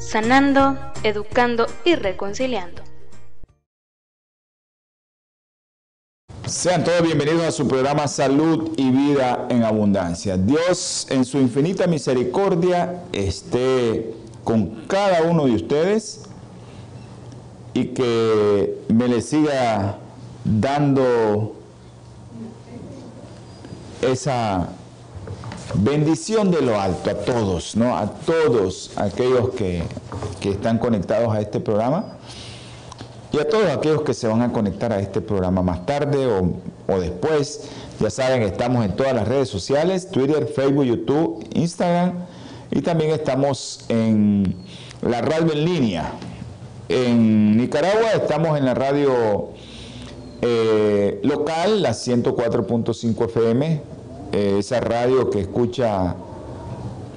sanando, 0.00 0.78
educando 1.02 1.66
y 1.84 1.94
reconciliando. 1.94 2.82
Sean 6.46 6.82
todos 6.82 7.02
bienvenidos 7.02 7.42
a 7.44 7.52
su 7.52 7.68
programa 7.68 8.08
Salud 8.08 8.72
y 8.76 8.90
Vida 8.90 9.46
en 9.50 9.62
Abundancia. 9.62 10.36
Dios 10.36 11.06
en 11.10 11.24
su 11.24 11.38
infinita 11.38 11.86
misericordia 11.86 13.04
esté 13.12 14.14
con 14.42 14.86
cada 14.86 15.22
uno 15.22 15.46
de 15.46 15.52
ustedes 15.52 16.22
y 17.72 17.86
que 17.88 18.82
me 18.88 19.06
le 19.06 19.20
siga 19.20 19.98
dando 20.44 21.54
esa 24.02 24.70
Bendición 25.74 26.50
de 26.50 26.62
lo 26.62 26.80
alto 26.80 27.10
a 27.10 27.14
todos, 27.14 27.76
¿no? 27.76 27.96
A 27.96 28.10
todos 28.10 28.90
aquellos 28.96 29.50
que, 29.50 29.82
están 30.42 30.78
conectados 30.78 31.32
a 31.32 31.40
este 31.40 31.60
programa 31.60 32.16
y 33.32 33.38
a 33.38 33.48
todos 33.48 33.68
aquellos 33.68 34.02
que 34.02 34.12
se 34.12 34.26
van 34.26 34.42
a 34.42 34.52
conectar 34.52 34.92
a 34.92 34.98
este 34.98 35.20
programa 35.20 35.62
más 35.62 35.86
tarde 35.86 36.26
o, 36.26 36.54
o 36.92 37.00
después. 37.00 37.68
Ya 38.00 38.10
saben, 38.10 38.42
estamos 38.42 38.84
en 38.84 38.96
todas 38.96 39.14
las 39.14 39.28
redes 39.28 39.48
sociales, 39.48 40.10
Twitter, 40.10 40.46
Facebook, 40.46 40.84
YouTube, 40.84 41.46
Instagram 41.54 42.14
y 42.70 42.82
también 42.82 43.10
estamos 43.10 43.84
en 43.88 44.56
la 45.02 45.20
radio 45.20 45.52
en 45.52 45.64
línea. 45.64 46.12
En 46.88 47.56
Nicaragua 47.56 48.12
estamos 48.16 48.58
en 48.58 48.64
la 48.64 48.74
radio 48.74 49.50
eh, 50.42 51.20
local, 51.22 51.82
la 51.82 51.90
104.5 51.90 53.24
FM, 53.26 53.82
eh, 54.32 54.56
esa 54.58 54.80
radio 54.80 55.30
que 55.30 55.40
escucha 55.40 56.14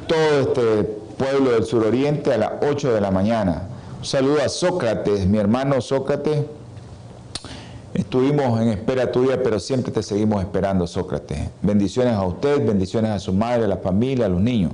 todo 0.08 0.39
este 0.42 0.83
pueblo 1.17 1.52
del 1.52 1.64
suroriente 1.64 2.33
a 2.33 2.38
las 2.38 2.52
8 2.67 2.94
de 2.94 3.02
la 3.02 3.11
mañana. 3.11 3.69
Un 4.00 4.06
saludo 4.06 4.42
a 4.44 4.50
Sócrates, 4.50 5.25
mi 5.25 5.38
hermano 5.38 5.80
Sócrates. 5.80 6.45
Estuvimos 7.94 8.59
en 8.59 8.69
espera 8.69 9.11
tuya, 9.11 9.41
pero 9.44 9.59
siempre 9.59 9.91
te 9.91 10.02
seguimos 10.02 10.41
esperando, 10.41 10.88
Sócrates. 10.88 11.50
Bendiciones 11.61 12.14
a 12.14 12.25
usted, 12.25 12.66
bendiciones 12.66 13.11
a 13.11 13.19
su 13.19 13.31
madre, 13.31 13.66
a 13.66 13.67
la 13.67 13.78
familia, 13.78 14.25
a 14.25 14.30
los 14.30 14.41
niños. 14.41 14.72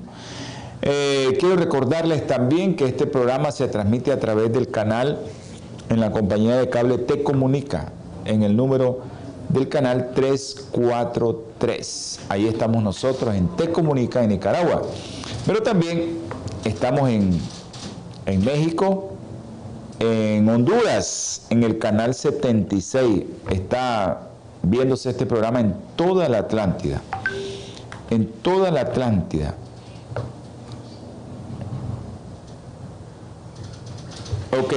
Eh, 0.81 1.35
quiero 1.39 1.57
recordarles 1.57 2.25
también 2.25 2.77
que 2.77 2.85
este 2.85 3.05
programa 3.05 3.51
se 3.51 3.67
transmite 3.67 4.13
a 4.13 4.19
través 4.19 4.53
del 4.53 4.69
canal 4.69 5.19
en 5.89 5.99
la 5.99 6.11
compañía 6.11 6.55
de 6.55 6.69
cable 6.69 6.97
Te 6.99 7.21
Comunica, 7.21 7.91
en 8.23 8.43
el 8.43 8.55
número 8.55 8.99
del 9.49 9.67
canal 9.67 10.11
343. 10.13 12.19
Ahí 12.29 12.47
estamos 12.47 12.81
nosotros 12.83 13.35
en 13.35 13.49
Te 13.49 13.69
Comunica 13.71 14.23
en 14.23 14.29
Nicaragua. 14.29 14.83
Pero 15.45 15.61
también 15.61 16.19
estamos 16.63 17.09
en, 17.09 17.37
en 18.25 18.45
México, 18.45 19.09
en 19.99 20.47
Honduras, 20.47 21.47
en 21.49 21.63
el 21.63 21.77
canal 21.79 22.13
76. 22.13 23.23
Está 23.49 24.29
viéndose 24.61 25.09
este 25.09 25.25
programa 25.25 25.59
en 25.61 25.75
toda 25.95 26.29
la 26.29 26.37
Atlántida. 26.39 27.01
En 28.11 28.27
toda 28.27 28.69
la 28.71 28.81
Atlántida. 28.81 29.55
Ok. 34.57 34.73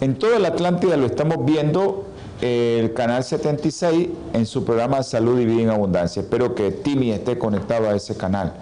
En 0.00 0.18
toda 0.18 0.38
la 0.38 0.48
Atlántida 0.48 0.96
lo 0.96 1.06
estamos 1.06 1.44
viendo 1.44 2.03
el 2.44 2.92
canal 2.92 3.24
76 3.24 4.08
en 4.34 4.44
su 4.44 4.66
programa 4.66 5.02
Salud 5.02 5.40
y 5.40 5.46
Vida 5.46 5.62
en 5.62 5.70
Abundancia. 5.70 6.20
Espero 6.20 6.54
que 6.54 6.70
Timmy 6.72 7.10
esté 7.10 7.38
conectado 7.38 7.88
a 7.88 7.96
ese 7.96 8.18
canal. 8.18 8.52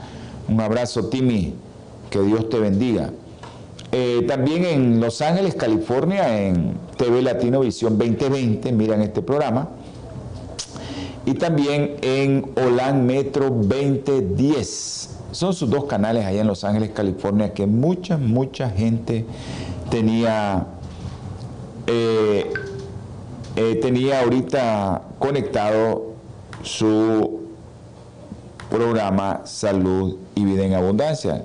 Un 0.49 0.61
abrazo, 0.61 1.07
Timmy. 1.07 1.55
Que 2.09 2.21
Dios 2.21 2.49
te 2.49 2.61
bendiga. 2.61 3.11
Eh, 3.91 4.25
también 4.29 4.65
en 4.67 5.01
Los 5.01 5.21
Ángeles, 5.21 5.57
California, 5.57 6.47
en 6.47 6.75
TV 6.97 7.23
Latino 7.23 7.59
Visión 7.59 7.99
2020, 7.99 8.71
miran 8.71 9.03
este 9.03 9.21
programa. 9.21 9.71
Y 11.27 11.35
también 11.35 11.97
en 12.03 12.53
Olan 12.55 13.05
Metro 13.05 13.51
2010. 13.51 15.11
Son 15.33 15.55
sus 15.55 15.69
dos 15.69 15.87
canales 15.87 16.25
allá 16.25 16.43
en 16.43 16.47
Los 16.47 16.63
Ángeles, 16.63 16.91
California, 16.91 17.53
que 17.53 17.67
mucha, 17.67 18.17
mucha 18.17 18.71
gente 18.71 19.27
tenía 19.91 20.69
eh, 21.89 22.49
eh, 23.57 23.79
tenía 23.83 24.21
ahorita 24.23 25.03
conectado 25.19 26.15
su 26.63 27.41
programa 28.71 29.43
Salud 29.45 30.17
y 30.35 30.45
Vida 30.45 30.65
en 30.65 30.75
Abundancia. 30.75 31.43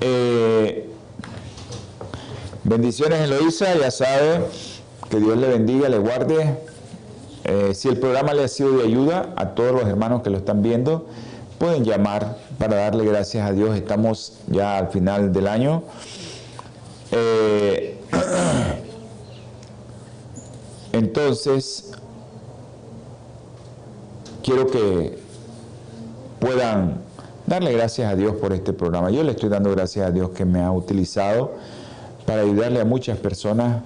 Eh, 0.00 0.88
bendiciones 2.62 3.22
Eloisa, 3.22 3.76
ya 3.76 3.90
sabe, 3.90 4.46
que 5.10 5.18
Dios 5.18 5.36
le 5.36 5.48
bendiga, 5.48 5.88
le 5.88 5.98
guarde. 5.98 6.56
Eh, 7.42 7.74
si 7.74 7.88
el 7.88 7.98
programa 7.98 8.34
le 8.34 8.44
ha 8.44 8.48
sido 8.48 8.78
de 8.78 8.84
ayuda 8.84 9.32
a 9.36 9.54
todos 9.54 9.72
los 9.72 9.84
hermanos 9.84 10.22
que 10.22 10.30
lo 10.30 10.38
están 10.38 10.62
viendo, 10.62 11.06
pueden 11.58 11.84
llamar 11.84 12.36
para 12.58 12.76
darle 12.76 13.04
gracias 13.04 13.48
a 13.48 13.52
Dios. 13.52 13.76
Estamos 13.76 14.38
ya 14.46 14.78
al 14.78 14.88
final 14.88 15.32
del 15.32 15.48
año. 15.48 15.82
Eh, 17.12 17.98
entonces, 20.92 21.92
quiero 24.42 24.66
que 24.66 25.18
puedan 26.40 27.00
darle 27.46 27.72
gracias 27.72 28.12
a 28.12 28.16
Dios 28.16 28.36
por 28.36 28.52
este 28.52 28.72
programa. 28.72 29.10
Yo 29.10 29.22
le 29.22 29.32
estoy 29.32 29.48
dando 29.48 29.70
gracias 29.70 30.06
a 30.06 30.10
Dios 30.10 30.30
que 30.30 30.44
me 30.44 30.62
ha 30.62 30.72
utilizado 30.72 31.54
para 32.26 32.42
ayudarle 32.42 32.80
a 32.80 32.84
muchas 32.84 33.18
personas. 33.18 33.82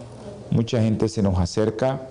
Mucha 0.51 0.81
gente 0.81 1.09
se 1.09 1.23
nos 1.23 1.39
acerca 1.39 2.09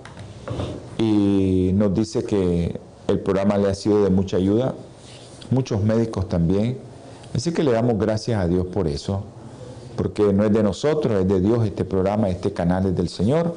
y 0.96 1.72
nos 1.74 1.92
dice 1.92 2.24
que 2.24 2.80
el 3.08 3.20
programa 3.20 3.58
le 3.58 3.68
ha 3.68 3.74
sido 3.74 4.04
de 4.04 4.10
mucha 4.10 4.36
ayuda 4.36 4.74
muchos 5.50 5.82
médicos 5.82 6.28
también. 6.28 6.78
Así 7.34 7.52
que 7.52 7.62
le 7.62 7.72
damos 7.72 7.98
gracias 7.98 8.42
a 8.42 8.48
Dios 8.48 8.66
por 8.66 8.88
eso, 8.88 9.22
porque 9.96 10.32
no 10.32 10.44
es 10.44 10.52
de 10.52 10.62
nosotros, 10.62 11.20
es 11.20 11.28
de 11.28 11.40
Dios 11.40 11.64
este 11.64 11.84
programa, 11.84 12.28
este 12.28 12.52
canal 12.52 12.86
es 12.86 12.96
del 12.96 13.08
Señor. 13.08 13.54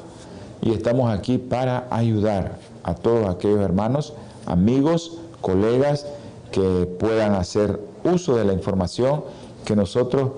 Y 0.62 0.72
estamos 0.72 1.12
aquí 1.12 1.38
para 1.38 1.86
ayudar 1.90 2.58
a 2.82 2.94
todos 2.94 3.28
aquellos 3.28 3.60
hermanos, 3.60 4.14
amigos, 4.46 5.18
colegas 5.40 6.06
que 6.52 6.88
puedan 6.98 7.34
hacer 7.34 7.80
uso 8.04 8.36
de 8.36 8.44
la 8.44 8.52
información 8.52 9.24
que 9.64 9.74
nosotros 9.74 10.30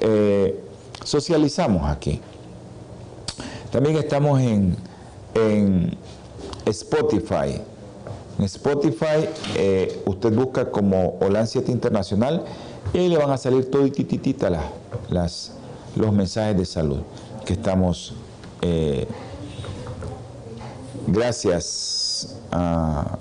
eh, 0.00 0.60
socializamos 1.04 1.88
aquí. 1.88 2.20
También 3.70 3.96
estamos 3.96 4.40
en, 4.40 4.76
en 5.34 5.96
Spotify. 6.66 7.60
En 8.40 8.46
Spotify 8.46 9.28
eh, 9.54 10.02
usted 10.06 10.32
busca 10.32 10.70
como 10.70 11.18
Holan 11.20 11.46
7 11.46 11.70
Internacional 11.70 12.42
y 12.94 13.08
le 13.08 13.18
van 13.18 13.30
a 13.30 13.36
salir 13.36 13.70
todo 13.70 13.84
y 13.84 13.90
tititita 13.90 14.48
las, 15.10 15.52
los 15.94 16.10
mensajes 16.14 16.56
de 16.56 16.64
salud 16.64 17.00
que 17.44 17.52
estamos. 17.52 18.14
Eh, 18.62 19.06
gracias 21.06 22.34
a 22.50 23.18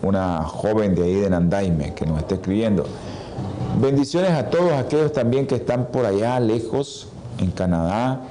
una 0.00 0.44
joven 0.44 0.94
de 0.94 1.02
ahí 1.02 1.14
de 1.16 1.28
Nandaime 1.28 1.92
que 1.92 2.06
nos 2.06 2.20
está 2.20 2.36
escribiendo. 2.36 2.86
Bendiciones 3.78 4.30
a 4.30 4.48
todos 4.48 4.72
aquellos 4.72 5.12
también 5.12 5.46
que 5.46 5.56
están 5.56 5.88
por 5.88 6.06
allá 6.06 6.40
lejos, 6.40 7.08
en 7.36 7.50
Canadá, 7.50 8.22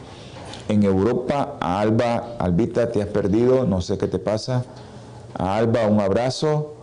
en 0.69 0.81
Europa. 0.81 1.57
A 1.60 1.81
Alba, 1.81 2.36
Albita, 2.39 2.92
te 2.92 3.04
has 3.04 3.10
perdido, 3.10 3.68
no 3.68 3.80
sé 3.81 4.00
qué 4.00 4.07
te 4.07 4.18
pasa 4.18 4.66
a 5.37 5.57
Alba 5.57 5.87
un 5.87 5.99
abrazo 5.99 6.73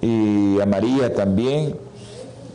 y 0.00 0.60
a 0.60 0.66
María 0.66 1.14
también, 1.14 1.76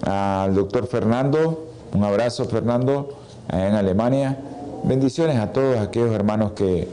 al 0.03 0.53
doctor 0.53 0.87
Fernando, 0.87 1.65
un 1.93 2.03
abrazo 2.03 2.45
Fernando, 2.45 3.17
en 3.49 3.73
Alemania. 3.73 4.37
Bendiciones 4.83 5.37
a 5.37 5.51
todos 5.53 5.77
aquellos 5.77 6.11
hermanos 6.11 6.51
que, 6.51 6.87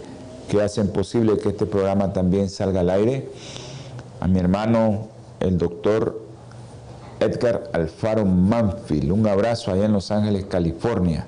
que 0.49 0.62
hacen 0.62 0.88
posible 0.88 1.38
que 1.38 1.50
este 1.50 1.66
programa 1.66 2.12
también 2.12 2.49
salga 2.49 2.81
al 2.81 2.90
aire, 2.90 3.28
a 4.20 4.28
mi 4.28 4.38
hermano, 4.38 5.08
el 5.40 5.58
doctor 5.58 6.22
Edgar 7.20 7.70
Alfaro 7.72 8.25
Manfield. 8.25 9.12
Un 9.12 9.26
abrazo 9.26 9.72
allá 9.72 9.84
en 9.84 9.93
Los 9.93 10.11
Ángeles, 10.11 10.46
California. 10.46 11.26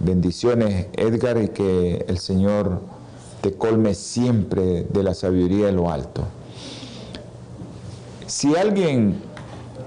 Bendiciones, 0.00 0.86
Edgar, 0.94 1.40
y 1.42 1.48
que 1.48 2.04
el 2.08 2.18
Señor 2.18 2.80
te 3.40 3.52
colme 3.52 3.94
siempre 3.94 4.84
de 4.84 5.02
la 5.02 5.14
sabiduría 5.14 5.66
de 5.66 5.72
lo 5.72 5.90
alto. 5.90 6.22
Si 8.26 8.56
alguien 8.56 9.20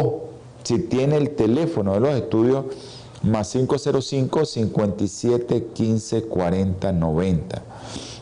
o 0.00 0.24
si 0.62 0.80
tiene 0.80 1.16
el 1.16 1.30
teléfono 1.30 1.94
de 1.94 2.00
los 2.00 2.14
estudios, 2.14 2.66
más 3.22 3.52
505 3.52 4.44
57 4.44 5.68
15 5.72 6.22
40 6.24 6.92
90 6.92 7.62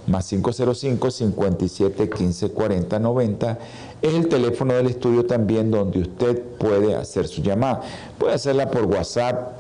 más 0.07 0.29
505 0.29 1.11
57 1.11 2.11
15 2.11 2.51
40 2.51 2.99
90 2.99 3.59
es 4.03 4.15
el 4.15 4.29
teléfono 4.29 4.75
del 4.75 4.89
estudio 4.89 5.25
también 5.25 5.71
donde 5.71 6.01
usted 6.01 6.43
puede 6.59 6.95
hacer 6.95 7.27
su 7.27 7.43
llamada. 7.43 7.81
Puede 8.19 8.35
hacerla 8.35 8.71
por 8.71 8.85
WhatsApp 8.85 9.57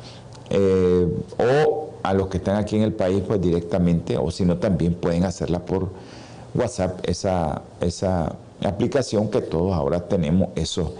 eh, 0.51 1.09
o 1.39 1.94
a 2.05 2.13
los 2.13 2.29
que 2.29 2.37
están 2.37 2.57
aquí 2.57 2.77
en 2.77 2.83
el 2.83 2.93
país 2.93 3.23
pues 3.27 3.41
directamente 3.41 4.19
o 4.19 4.31
si 4.31 4.45
no 4.45 4.59
también 4.59 4.95
pueden 4.95 5.25
hacerla 5.25 5.61
por 5.61 5.89
WhatsApp, 6.55 7.01
esa, 7.03 7.63
esa 7.81 8.37
aplicación 8.63 9.29
que 9.31 9.41
todos 9.41 9.73
ahora 9.73 10.07
tenemos 10.07 10.51
eso 10.55 10.95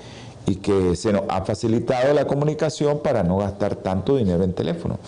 y 0.47 0.57
que 0.57 0.97
se 0.97 1.13
nos 1.13 1.23
ha 1.29 1.45
facilitado 1.45 2.13
la 2.15 2.27
comunicación 2.27 3.01
para 3.01 3.23
no 3.23 3.37
gastar 3.37 3.77
tanto 3.77 4.17
dinero 4.17 4.45
en 4.45 4.55
teléfono. 4.55 4.99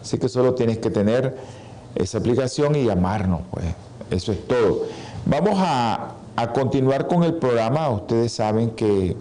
Así 0.00 0.18
que 0.18 0.30
solo 0.30 0.54
tienes 0.54 0.78
que 0.78 0.90
tener 0.90 1.36
esa 1.94 2.18
aplicación 2.18 2.74
y 2.74 2.84
llamarnos, 2.84 3.42
pues. 3.50 3.66
Eso 4.10 4.32
es 4.32 4.46
todo. 4.46 4.86
Vamos 5.26 5.54
a, 5.58 6.14
a 6.36 6.52
continuar 6.54 7.06
con 7.06 7.24
el 7.24 7.34
programa. 7.34 7.90
Ustedes 7.90 8.32
saben 8.32 8.70
que 8.70 9.14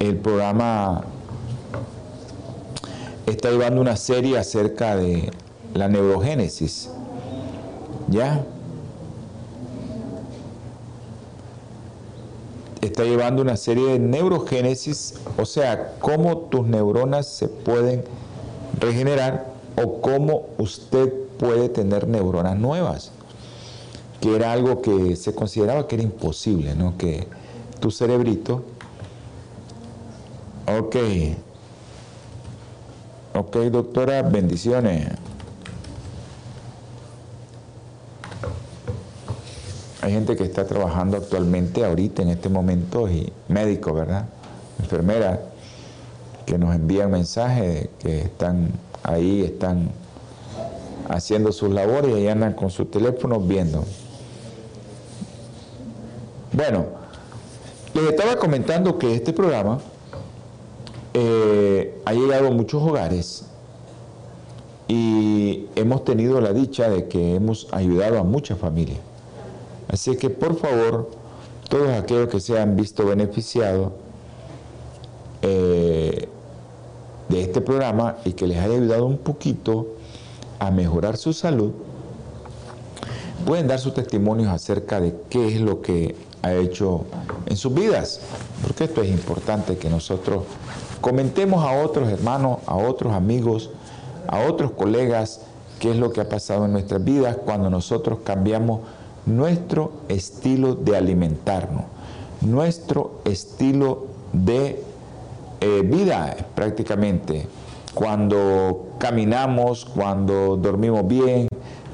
el 0.00 0.16
programa 0.16 1.04
está 3.30 3.50
llevando 3.50 3.80
una 3.80 3.96
serie 3.96 4.38
acerca 4.38 4.96
de 4.96 5.30
la 5.74 5.88
neurogénesis. 5.88 6.90
¿Ya? 8.08 8.44
está 12.98 13.04
llevando 13.04 13.42
una 13.42 13.56
serie 13.56 13.86
de 13.86 13.98
neurogénesis, 13.98 15.14
o 15.36 15.44
sea, 15.44 15.94
cómo 16.00 16.38
tus 16.38 16.66
neuronas 16.66 17.28
se 17.28 17.48
pueden 17.48 18.04
regenerar 18.78 19.52
o 19.76 20.00
cómo 20.00 20.46
usted 20.58 21.12
puede 21.38 21.68
tener 21.68 22.08
neuronas 22.08 22.56
nuevas, 22.58 23.12
que 24.20 24.34
era 24.34 24.52
algo 24.52 24.82
que 24.82 25.16
se 25.16 25.34
consideraba 25.34 25.86
que 25.86 25.96
era 25.96 26.04
imposible, 26.04 26.74
¿no? 26.74 26.96
Que 26.96 27.26
tu 27.80 27.90
cerebrito, 27.90 28.62
ok, 30.66 30.96
ok 33.38 33.56
doctora, 33.70 34.22
bendiciones. 34.22 35.08
Hay 40.02 40.12
gente 40.12 40.36
que 40.36 40.44
está 40.44 40.66
trabajando 40.66 41.16
actualmente, 41.16 41.84
ahorita, 41.84 42.22
en 42.22 42.30
este 42.30 42.48
momento, 42.48 43.08
y 43.08 43.32
médicos, 43.48 43.94
¿verdad? 43.94 44.26
Enfermeras, 44.80 45.38
que 46.46 46.58
nos 46.58 46.74
envían 46.74 47.10
mensajes, 47.10 47.88
que 47.98 48.22
están 48.22 48.70
ahí, 49.02 49.42
están 49.42 49.90
haciendo 51.08 51.52
sus 51.52 51.70
labores 51.70 52.16
y 52.18 52.26
andan 52.26 52.54
con 52.54 52.70
sus 52.70 52.90
teléfonos 52.90 53.46
viendo. 53.46 53.84
Bueno, 56.52 56.86
les 57.94 58.04
estaba 58.04 58.36
comentando 58.36 58.98
que 58.98 59.14
este 59.14 59.32
programa 59.32 59.78
eh, 61.20 62.00
ha 62.04 62.12
llegado 62.12 62.46
a 62.46 62.50
muchos 62.52 62.80
hogares 62.80 63.44
y 64.86 65.66
hemos 65.74 66.04
tenido 66.04 66.40
la 66.40 66.52
dicha 66.52 66.88
de 66.88 67.08
que 67.08 67.34
hemos 67.34 67.66
ayudado 67.72 68.20
a 68.20 68.22
muchas 68.22 68.56
familias. 68.56 69.00
Así 69.88 70.16
que 70.16 70.30
por 70.30 70.56
favor, 70.56 71.10
todos 71.68 71.88
aquellos 71.88 72.28
que 72.28 72.38
se 72.38 72.56
han 72.56 72.76
visto 72.76 73.04
beneficiados 73.04 73.90
eh, 75.42 76.28
de 77.28 77.42
este 77.42 77.60
programa 77.62 78.18
y 78.24 78.34
que 78.34 78.46
les 78.46 78.58
haya 78.58 78.76
ayudado 78.76 79.04
un 79.04 79.18
poquito 79.18 79.88
a 80.60 80.70
mejorar 80.70 81.16
su 81.16 81.32
salud, 81.32 81.72
pueden 83.44 83.66
dar 83.66 83.80
sus 83.80 83.92
testimonios 83.92 84.50
acerca 84.50 85.00
de 85.00 85.16
qué 85.28 85.48
es 85.48 85.60
lo 85.60 85.82
que 85.82 86.14
ha 86.42 86.54
hecho 86.54 87.06
en 87.46 87.56
sus 87.56 87.74
vidas, 87.74 88.20
porque 88.62 88.84
esto 88.84 89.02
es 89.02 89.10
importante 89.10 89.76
que 89.76 89.90
nosotros 89.90 90.44
comentemos 91.00 91.64
a 91.64 91.72
otros 91.82 92.08
hermanos, 92.08 92.58
a 92.66 92.76
otros 92.76 93.12
amigos, 93.12 93.70
a 94.26 94.40
otros 94.40 94.72
colegas, 94.72 95.40
qué 95.78 95.90
es 95.90 95.96
lo 95.96 96.12
que 96.12 96.20
ha 96.20 96.28
pasado 96.28 96.64
en 96.64 96.72
nuestras 96.72 97.02
vidas 97.02 97.36
cuando 97.44 97.70
nosotros 97.70 98.20
cambiamos 98.24 98.80
nuestro 99.26 99.92
estilo 100.08 100.74
de 100.74 100.96
alimentarnos, 100.96 101.84
nuestro 102.40 103.20
estilo 103.24 104.06
de 104.32 104.82
eh, 105.60 105.82
vida 105.84 106.36
prácticamente. 106.54 107.46
Cuando 107.94 108.90
caminamos, 108.98 109.84
cuando 109.84 110.56
dormimos 110.56 111.06
bien, 111.06 111.48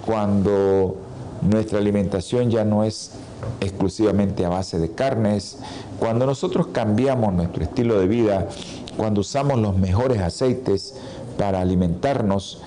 cuando 0.05 0.97
nuestra 1.43 1.79
alimentación 1.79 2.51
ya 2.51 2.65
no 2.65 2.85
es 2.85 3.13
exclusivamente 3.61 4.45
a 4.45 4.49
base 4.49 4.79
de 4.79 4.91
carnes, 4.91 5.59
cuando 5.99 6.27
nosotros 6.27 6.69
cambiamos 6.69 7.33
nuestro 7.33 7.63
estilo 7.63 7.99
de 7.99 8.07
vida, 8.07 8.49
cuando 8.97 9.21
usamos 9.21 9.59
los 9.59 9.77
mejores 9.77 10.21
aceites 10.21 10.95
para 11.39 11.61
alimentarnos, 11.61 12.63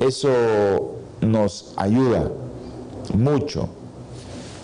eso 0.00 0.28
nos 1.20 1.72
ayuda 1.76 2.30
mucho 3.14 3.68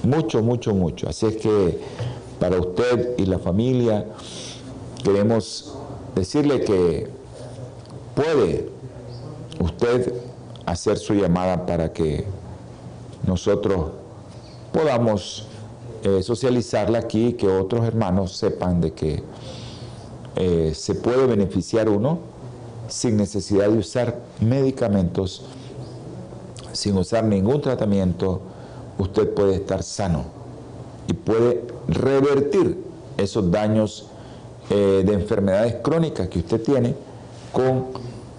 mucho, 0.04 0.42
mucho, 0.42 0.74
mucho. 0.74 1.08
Así 1.08 1.26
es 1.26 1.36
que 1.36 1.80
para 2.38 2.58
usted 2.58 3.14
y 3.18 3.26
la 3.26 3.38
familia 3.38 4.06
queremos 5.02 5.74
decirle 6.14 6.60
que 6.62 7.08
puede 8.14 8.70
usted 9.60 10.14
hacer 10.66 10.98
su 10.98 11.14
llamada 11.14 11.66
para 11.66 11.92
que 11.92 12.24
nosotros 13.26 13.92
podamos 14.72 15.46
eh, 16.02 16.22
socializarla 16.22 16.98
aquí 16.98 17.28
y 17.28 17.32
que 17.34 17.48
otros 17.48 17.86
hermanos 17.86 18.36
sepan 18.36 18.80
de 18.80 18.92
que 18.92 19.22
eh, 20.36 20.72
se 20.74 20.94
puede 20.94 21.26
beneficiar 21.26 21.88
uno 21.88 22.18
sin 22.88 23.16
necesidad 23.16 23.68
de 23.68 23.78
usar 23.78 24.20
medicamentos, 24.40 25.44
sin 26.72 26.96
usar 26.96 27.24
ningún 27.24 27.60
tratamiento, 27.60 28.40
usted 28.98 29.32
puede 29.32 29.54
estar 29.54 29.82
sano 29.82 30.24
y 31.08 31.12
puede 31.12 31.64
revertir 31.88 32.78
esos 33.16 33.50
daños 33.50 34.08
eh, 34.70 35.02
de 35.04 35.12
enfermedades 35.12 35.76
crónicas 35.82 36.28
que 36.28 36.38
usted 36.40 36.62
tiene 36.62 36.94
con 37.52 37.86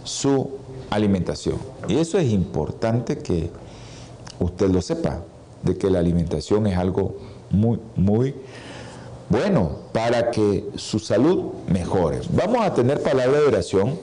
su 0.04 0.52
alimentación. 0.90 1.58
Y 1.88 1.98
eso 1.98 2.18
es 2.18 2.32
importante 2.32 3.18
que 3.18 3.50
usted 4.40 4.70
lo 4.70 4.82
sepa, 4.82 5.22
de 5.64 5.78
que 5.78 5.90
la 5.90 6.00
alimentación 6.00 6.68
es 6.68 6.78
algo 6.78 7.16
muy, 7.50 7.80
muy 7.96 8.36
bueno 9.30 9.72
para 9.92 10.32
que 10.32 10.70
su 10.76 11.00
salud 11.00 11.54
mejore. 11.68 12.22
Vamos 12.32 12.66
a 12.66 12.74
tener 12.74 13.02
palabra 13.02 13.40
de 13.40 13.48
oración. 13.48 14.00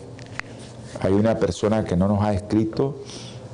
Hay 1.01 1.13
una 1.13 1.39
persona 1.39 1.85
que 1.85 1.97
no 1.97 2.09
nos 2.09 2.23
ha 2.23 2.33
escrito, 2.33 2.99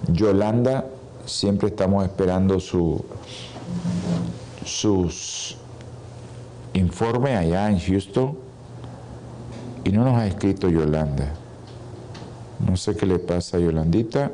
Yolanda, 0.08 0.84
siempre 1.25 1.68
estamos 1.68 2.04
esperando 2.04 2.60
su, 2.60 3.04
sus 4.64 5.56
informes 6.75 7.37
allá 7.37 7.70
en 7.70 7.78
Houston 7.80 8.37
y 9.84 9.90
no 9.90 10.04
nos 10.04 10.14
ha 10.14 10.26
escrito 10.26 10.68
Yolanda. 10.68 11.32
No 12.66 12.76
sé 12.76 12.96
qué 12.96 13.06
le 13.06 13.18
pasa 13.18 13.56
a 13.56 13.60
Yolandita, 13.60 14.30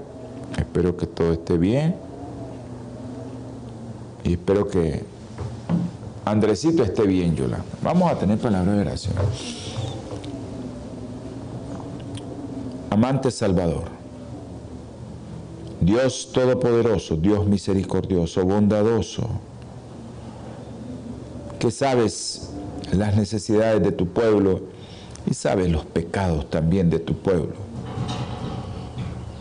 espero 0.57 0.97
que 0.97 1.07
todo 1.07 1.33
esté 1.33 1.59
bien 1.59 1.97
y 4.25 4.33
espero 4.33 4.67
que 4.67 5.05
Andresito 6.25 6.83
esté 6.83 7.07
bien, 7.07 7.37
Yolanda. 7.37 7.65
Vamos 7.83 8.11
a 8.11 8.19
tener 8.19 8.39
palabra 8.39 8.73
de 8.73 8.81
oración. 8.81 9.15
Amante 12.89 13.31
Salvador, 13.31 13.85
Dios 15.81 16.31
Todopoderoso, 16.33 17.17
Dios 17.17 17.47
misericordioso, 17.47 18.45
bondadoso, 18.45 19.29
que 21.59 21.71
sabes 21.71 22.51
las 22.93 23.17
necesidades 23.17 23.83
de 23.83 23.93
tu 23.93 24.07
pueblo 24.07 24.61
y 25.27 25.35
sabes 25.35 25.71
los 25.71 25.85
pecados 25.85 26.49
también 26.49 26.89
de 26.89 27.01
tu 27.01 27.15
pueblo. 27.15 27.55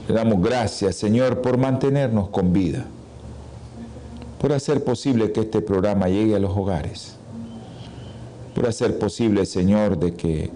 Le 0.07 0.15
damos 0.15 0.41
gracias, 0.41 0.95
Señor, 0.95 1.41
por 1.41 1.57
mantenernos 1.57 2.29
con 2.29 2.51
vida 2.51 2.87
por 4.43 4.51
hacer 4.51 4.83
posible 4.83 5.31
que 5.31 5.39
este 5.39 5.61
programa 5.61 6.09
llegue 6.09 6.35
a 6.35 6.39
los 6.39 6.51
hogares, 6.51 7.15
por 8.53 8.67
hacer 8.67 8.99
posible, 8.99 9.45
Señor, 9.45 9.97
de 9.97 10.15
que 10.15 10.51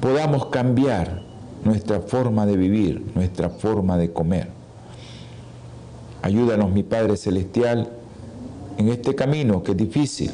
podamos 0.00 0.46
cambiar 0.46 1.22
nuestra 1.64 1.98
forma 1.98 2.46
de 2.46 2.56
vivir, 2.56 3.04
nuestra 3.16 3.50
forma 3.50 3.98
de 3.98 4.12
comer. 4.12 4.48
Ayúdanos, 6.22 6.70
mi 6.70 6.84
Padre 6.84 7.16
Celestial, 7.16 7.90
en 8.78 8.90
este 8.90 9.16
camino 9.16 9.64
que 9.64 9.72
es 9.72 9.76
difícil, 9.76 10.30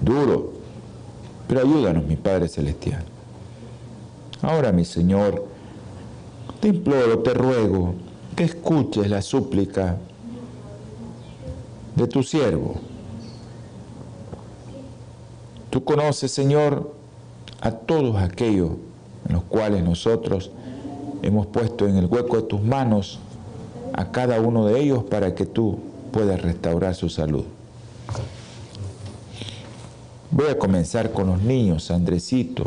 duro, 0.00 0.54
pero 1.46 1.60
ayúdanos, 1.60 2.04
mi 2.04 2.16
Padre 2.16 2.48
Celestial. 2.48 3.04
Ahora, 4.40 4.72
mi 4.72 4.84
Señor, 4.84 5.46
te 6.58 6.66
imploro, 6.66 7.20
te 7.20 7.32
ruego 7.32 7.94
que 8.34 8.42
escuches 8.42 9.08
la 9.08 9.22
súplica 9.22 9.98
de 11.96 12.06
tu 12.06 12.22
siervo. 12.22 12.76
Tú 15.70 15.84
conoces, 15.84 16.30
Señor, 16.30 16.92
a 17.60 17.70
todos 17.70 18.16
aquellos 18.16 18.70
en 19.26 19.34
los 19.34 19.44
cuales 19.44 19.82
nosotros 19.82 20.50
hemos 21.22 21.46
puesto 21.46 21.86
en 21.86 21.96
el 21.96 22.06
hueco 22.06 22.36
de 22.36 22.42
tus 22.42 22.62
manos 22.62 23.20
a 23.92 24.10
cada 24.10 24.40
uno 24.40 24.66
de 24.66 24.80
ellos 24.80 25.04
para 25.04 25.34
que 25.34 25.46
tú 25.46 25.78
puedas 26.10 26.40
restaurar 26.42 26.94
su 26.94 27.08
salud. 27.08 27.44
Voy 30.30 30.48
a 30.48 30.58
comenzar 30.58 31.12
con 31.12 31.26
los 31.26 31.42
niños, 31.42 31.90
Andresito, 31.90 32.64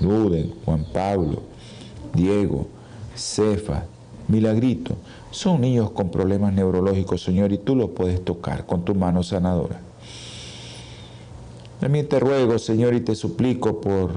Lourdes, 0.00 0.46
Juan 0.64 0.84
Pablo, 0.92 1.42
Diego, 2.14 2.66
Cefa, 3.16 3.84
Milagrito. 4.30 4.96
Son 5.30 5.60
niños 5.60 5.90
con 5.90 6.10
problemas 6.10 6.52
neurológicos, 6.52 7.22
Señor, 7.22 7.52
y 7.52 7.58
tú 7.58 7.76
los 7.76 7.90
puedes 7.90 8.24
tocar 8.24 8.66
con 8.66 8.84
tu 8.84 8.94
mano 8.94 9.22
sanadora. 9.22 9.80
También 11.80 12.08
te 12.08 12.20
ruego, 12.20 12.58
Señor, 12.58 12.94
y 12.94 13.00
te 13.00 13.14
suplico 13.14 13.80
por 13.80 14.10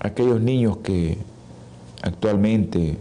aquellos 0.00 0.40
niños 0.40 0.78
que 0.78 1.18
actualmente 2.02 2.96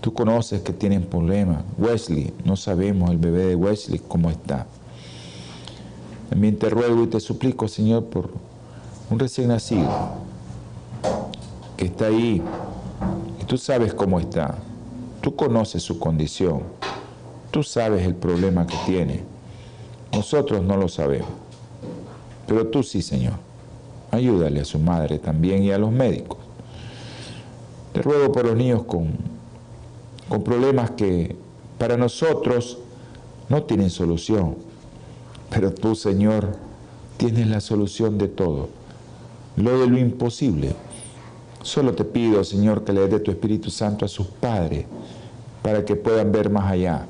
tú 0.00 0.12
conoces 0.12 0.62
que 0.62 0.72
tienen 0.72 1.02
problemas. 1.02 1.62
Wesley, 1.78 2.32
no 2.44 2.56
sabemos 2.56 3.10
el 3.10 3.18
bebé 3.18 3.46
de 3.46 3.56
Wesley 3.56 4.00
cómo 4.06 4.30
está. 4.30 4.66
También 6.30 6.58
te 6.58 6.70
ruego 6.70 7.04
y 7.04 7.06
te 7.08 7.20
suplico, 7.20 7.68
Señor, 7.68 8.04
por 8.06 8.30
un 9.10 9.18
recién 9.18 9.48
nacido 9.48 9.88
que 11.76 11.84
está 11.84 12.06
ahí 12.06 12.42
y 13.40 13.44
tú 13.44 13.58
sabes 13.58 13.94
cómo 13.94 14.18
está. 14.18 14.56
Tú 15.26 15.34
conoces 15.34 15.82
su 15.82 15.98
condición. 15.98 16.62
Tú 17.50 17.64
sabes 17.64 18.06
el 18.06 18.14
problema 18.14 18.64
que 18.64 18.76
tiene. 18.86 19.24
Nosotros 20.12 20.62
no 20.62 20.76
lo 20.76 20.86
sabemos. 20.86 21.26
Pero 22.46 22.68
tú 22.68 22.84
sí, 22.84 23.02
Señor. 23.02 23.32
Ayúdale 24.12 24.60
a 24.60 24.64
su 24.64 24.78
madre 24.78 25.18
también 25.18 25.64
y 25.64 25.72
a 25.72 25.78
los 25.78 25.90
médicos. 25.90 26.38
Te 27.92 28.02
ruego 28.02 28.30
por 28.30 28.46
los 28.46 28.54
niños 28.54 28.84
con, 28.84 29.16
con 30.28 30.44
problemas 30.44 30.92
que 30.92 31.34
para 31.76 31.96
nosotros 31.96 32.78
no 33.48 33.64
tienen 33.64 33.90
solución. 33.90 34.54
Pero 35.50 35.74
tú, 35.74 35.96
Señor, 35.96 36.56
tienes 37.16 37.48
la 37.48 37.60
solución 37.60 38.16
de 38.16 38.28
todo. 38.28 38.68
Lo 39.56 39.80
de 39.80 39.88
lo 39.88 39.98
imposible. 39.98 40.76
Solo 41.62 41.94
te 41.94 42.04
pido, 42.04 42.44
Señor, 42.44 42.84
que 42.84 42.92
le 42.92 43.08
dé 43.08 43.18
tu 43.18 43.32
Espíritu 43.32 43.72
Santo 43.72 44.04
a 44.04 44.08
sus 44.08 44.28
padres 44.28 44.86
para 45.66 45.84
que 45.84 45.96
puedan 45.96 46.30
ver 46.30 46.48
más 46.48 46.70
allá. 46.70 47.06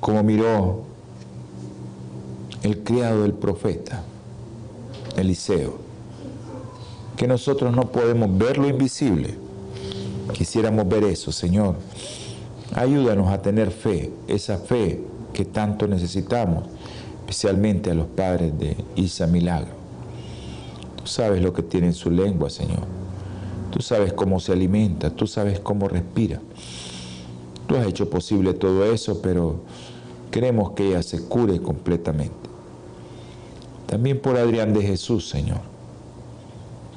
Como 0.00 0.24
miró 0.24 0.82
el 2.64 2.82
criado 2.82 3.22
del 3.22 3.32
profeta, 3.32 4.02
Eliseo, 5.16 5.76
que 7.16 7.28
nosotros 7.28 7.72
no 7.76 7.92
podemos 7.92 8.36
ver 8.36 8.58
lo 8.58 8.68
invisible. 8.68 9.38
Quisiéramos 10.32 10.88
ver 10.88 11.04
eso, 11.04 11.30
Señor. 11.30 11.76
Ayúdanos 12.74 13.28
a 13.28 13.40
tener 13.40 13.70
fe, 13.70 14.12
esa 14.26 14.58
fe 14.58 15.00
que 15.32 15.44
tanto 15.44 15.86
necesitamos, 15.86 16.64
especialmente 17.20 17.92
a 17.92 17.94
los 17.94 18.08
padres 18.08 18.58
de 18.58 18.76
Isa 18.96 19.28
Milagro. 19.28 19.70
Tú 20.96 21.06
sabes 21.06 21.40
lo 21.40 21.52
que 21.52 21.62
tiene 21.62 21.86
en 21.86 21.94
su 21.94 22.10
lengua, 22.10 22.50
Señor. 22.50 23.01
Tú 23.72 23.80
sabes 23.80 24.12
cómo 24.12 24.38
se 24.38 24.52
alimenta, 24.52 25.08
tú 25.08 25.26
sabes 25.26 25.58
cómo 25.58 25.88
respira. 25.88 26.40
Tú 27.66 27.74
has 27.74 27.86
hecho 27.86 28.10
posible 28.10 28.52
todo 28.52 28.84
eso, 28.84 29.22
pero 29.22 29.60
queremos 30.30 30.72
que 30.72 30.88
ella 30.88 31.02
se 31.02 31.22
cure 31.22 31.60
completamente. 31.60 32.34
También 33.86 34.20
por 34.20 34.36
Adrián 34.36 34.74
de 34.74 34.82
Jesús, 34.82 35.26
Señor. 35.26 35.60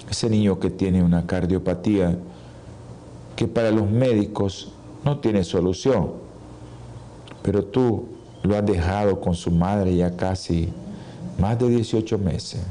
Ese 0.09 0.29
niño 0.29 0.59
que 0.59 0.69
tiene 0.69 1.01
una 1.01 1.25
cardiopatía 1.25 2.17
que 3.37 3.47
para 3.47 3.71
los 3.71 3.89
médicos 3.89 4.73
no 5.05 5.19
tiene 5.19 5.45
solución, 5.45 6.11
pero 7.41 7.63
tú 7.63 8.05
lo 8.43 8.57
has 8.57 8.65
dejado 8.65 9.21
con 9.21 9.33
su 9.33 9.49
madre 9.49 9.95
ya 9.95 10.17
casi 10.17 10.69
más 11.39 11.57
de 11.57 11.69
18 11.69 12.17
meses. 12.17 12.61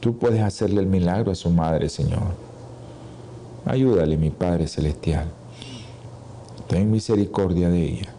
Tú 0.00 0.16
puedes 0.16 0.40
hacerle 0.40 0.80
el 0.80 0.86
milagro 0.86 1.30
a 1.30 1.34
su 1.34 1.50
madre, 1.50 1.90
Señor. 1.90 2.32
Ayúdale, 3.66 4.16
mi 4.16 4.30
Padre 4.30 4.66
Celestial. 4.66 5.26
Ten 6.68 6.90
misericordia 6.90 7.68
de 7.68 7.82
ella. 7.82 8.14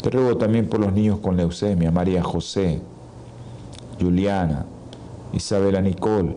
Te 0.00 0.10
ruego 0.10 0.36
también 0.36 0.68
por 0.68 0.78
los 0.78 0.92
niños 0.92 1.18
con 1.18 1.36
leucemia, 1.36 1.90
María 1.90 2.22
José, 2.22 2.80
Juliana, 4.00 4.64
Isabela 5.32 5.80
Nicole, 5.80 6.36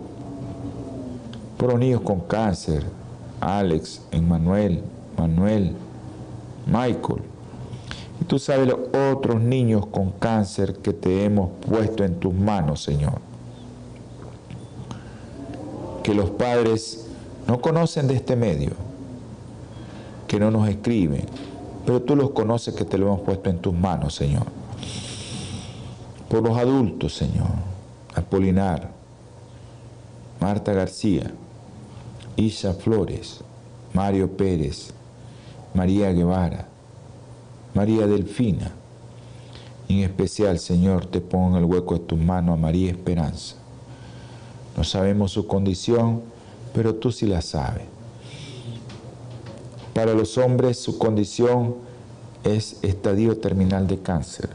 por 1.58 1.70
los 1.70 1.80
niños 1.80 2.02
con 2.02 2.22
cáncer, 2.22 2.84
Alex, 3.42 4.02
Emmanuel, 4.10 4.82
Manuel, 5.20 5.76
Michael. 6.66 7.22
Y 8.22 8.26
tú 8.26 8.40
sabes 8.40 8.68
los 8.68 8.80
otros 9.12 9.40
niños 9.40 9.86
con 9.86 10.10
cáncer 10.10 10.78
que 10.78 10.94
te 10.94 11.26
hemos 11.26 11.52
puesto 11.70 12.04
en 12.04 12.16
tus 12.16 12.34
manos, 12.34 12.82
Señor 12.82 13.25
que 16.06 16.14
los 16.14 16.30
padres 16.30 17.08
no 17.48 17.60
conocen 17.60 18.08
de 18.08 18.14
este 18.14 18.36
medio, 18.36 18.74
que 20.28 20.40
no 20.40 20.52
nos 20.52 20.70
escriben, 20.70 21.26
pero 21.84 22.00
tú 22.04 22.16
los 22.16 22.30
conoces 22.30 22.76
que 22.76 22.86
te 22.86 23.00
lo 23.00 23.08
hemos 23.08 23.22
puesto 23.22 23.50
en 23.50 23.58
tus 23.58 23.74
manos, 23.74 24.14
Señor. 24.14 24.46
Por 26.30 26.44
los 26.48 26.56
adultos, 26.60 27.16
Señor, 27.16 27.48
Apolinar, 28.14 28.92
Marta 30.40 30.74
García, 30.74 31.32
Isa 32.36 32.76
Flores, 32.76 33.40
Mario 33.92 34.30
Pérez, 34.38 34.94
María 35.74 36.12
Guevara, 36.12 36.68
María 37.74 38.06
Delfina, 38.06 38.72
en 39.90 40.04
especial, 40.04 40.60
Señor, 40.60 41.08
te 41.08 41.20
pongo 41.20 41.58
en 41.58 41.64
el 41.64 41.66
hueco 41.66 41.96
de 41.96 42.02
tus 42.02 42.20
manos 42.20 42.54
a 42.54 42.62
María 42.62 42.92
Esperanza. 42.92 43.56
No 44.76 44.84
sabemos 44.84 45.32
su 45.32 45.48
condición, 45.48 46.22
pero 46.74 46.96
tú 46.96 47.12
sí 47.12 47.26
la 47.26 47.42
sabes. 47.42 47.84
Para 49.94 50.14
los 50.14 50.38
hombres 50.38 50.78
su 50.78 50.98
condición 50.98 51.76
es 52.44 52.78
estadio 52.82 53.38
terminal 53.38 53.88
de 53.88 54.00
cáncer, 54.00 54.50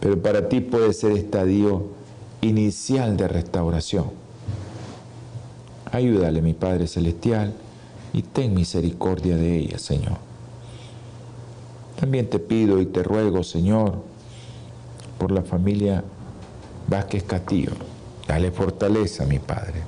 pero 0.00 0.20
para 0.22 0.48
ti 0.48 0.60
puede 0.60 0.92
ser 0.92 1.12
estadio 1.12 1.88
inicial 2.40 3.16
de 3.16 3.26
restauración. 3.26 4.12
Ayúdale, 5.90 6.42
mi 6.42 6.54
Padre 6.54 6.86
Celestial, 6.86 7.54
y 8.12 8.22
ten 8.22 8.54
misericordia 8.54 9.36
de 9.36 9.58
ella, 9.58 9.78
Señor. 9.78 10.18
También 11.98 12.30
te 12.30 12.38
pido 12.38 12.80
y 12.80 12.86
te 12.86 13.02
ruego, 13.02 13.42
Señor, 13.42 13.96
por 15.18 15.32
la 15.32 15.42
familia 15.42 16.04
Vázquez 16.88 17.24
Castillo. 17.24 17.72
Dale 18.26 18.50
fortaleza, 18.50 19.26
mi 19.26 19.38
Padre. 19.38 19.82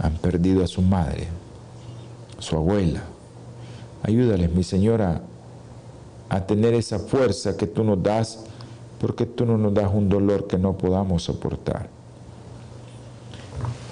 Han 0.00 0.14
perdido 0.14 0.64
a 0.64 0.66
su 0.66 0.80
madre, 0.80 1.28
su 2.38 2.56
abuela. 2.56 3.02
Ayúdales, 4.02 4.52
mi 4.52 4.62
Señora, 4.62 5.22
a 6.28 6.46
tener 6.46 6.74
esa 6.74 6.98
fuerza 6.98 7.56
que 7.56 7.66
tú 7.66 7.84
nos 7.84 8.02
das, 8.02 8.44
porque 9.00 9.26
tú 9.26 9.44
no 9.44 9.58
nos 9.58 9.74
das 9.74 9.90
un 9.92 10.08
dolor 10.08 10.46
que 10.46 10.58
no 10.58 10.76
podamos 10.76 11.24
soportar. 11.24 11.88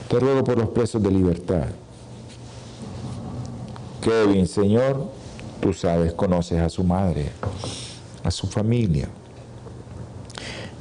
Te 0.08 0.20
ruego 0.20 0.44
por 0.44 0.56
los 0.56 0.68
presos 0.68 1.02
de 1.02 1.10
libertad. 1.10 1.66
Kevin, 4.00 4.46
Señor, 4.46 5.08
tú 5.60 5.72
sabes, 5.72 6.12
conoces 6.12 6.60
a 6.60 6.68
su 6.68 6.84
madre, 6.84 7.30
a 8.22 8.30
su 8.30 8.46
familia. 8.46 9.08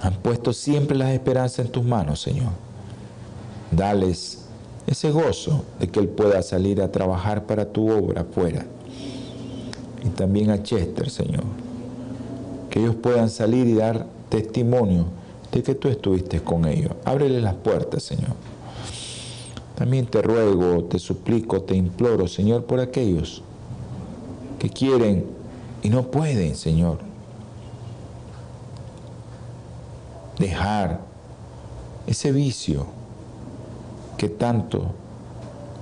Han 0.02 0.14
puesto 0.16 0.54
siempre 0.54 0.96
las 0.96 1.10
esperanzas 1.10 1.66
en 1.66 1.72
tus 1.72 1.84
manos, 1.84 2.22
Señor. 2.22 2.65
Dales 3.72 4.46
ese 4.88 5.12
gozo 5.12 5.64
de 5.80 5.88
que 5.88 6.00
Él 6.00 6.08
pueda 6.08 6.42
salir 6.42 6.82
a 6.82 6.92
trabajar 6.92 7.46
para 7.46 7.66
tu 7.66 7.90
obra 7.90 8.22
afuera. 8.22 8.66
Y 10.04 10.10
también 10.10 10.52
a 10.52 10.62
Chester, 10.62 11.10
Señor. 11.10 11.44
Que 12.70 12.80
ellos 12.80 12.96
puedan 12.96 13.30
salir 13.30 13.68
y 13.68 13.74
dar 13.74 14.06
testimonio 14.30 15.06
de 15.52 15.64
que 15.64 15.76
tú 15.76 15.88
estuviste 15.88 16.42
con 16.42 16.66
ellos. 16.66 16.92
Ábrele 17.06 17.42
las 17.42 17.56
puertas, 17.56 18.04
Señor. 18.04 18.34
También 19.76 20.06
te 20.06 20.22
ruego, 20.22 20.86
te 20.86 21.00
suplico, 21.00 21.62
te 21.62 21.76
imploro, 21.76 22.28
Señor, 22.28 22.66
por 22.66 22.80
aquellos 22.80 23.44
que 24.60 24.70
quieren 24.70 25.26
y 25.84 25.90
no 25.90 26.10
pueden, 26.10 26.56
Señor, 26.56 27.00
dejar 30.40 31.02
ese 32.08 32.32
vicio 32.32 32.88
que 34.18 34.30
tanto 34.30 34.86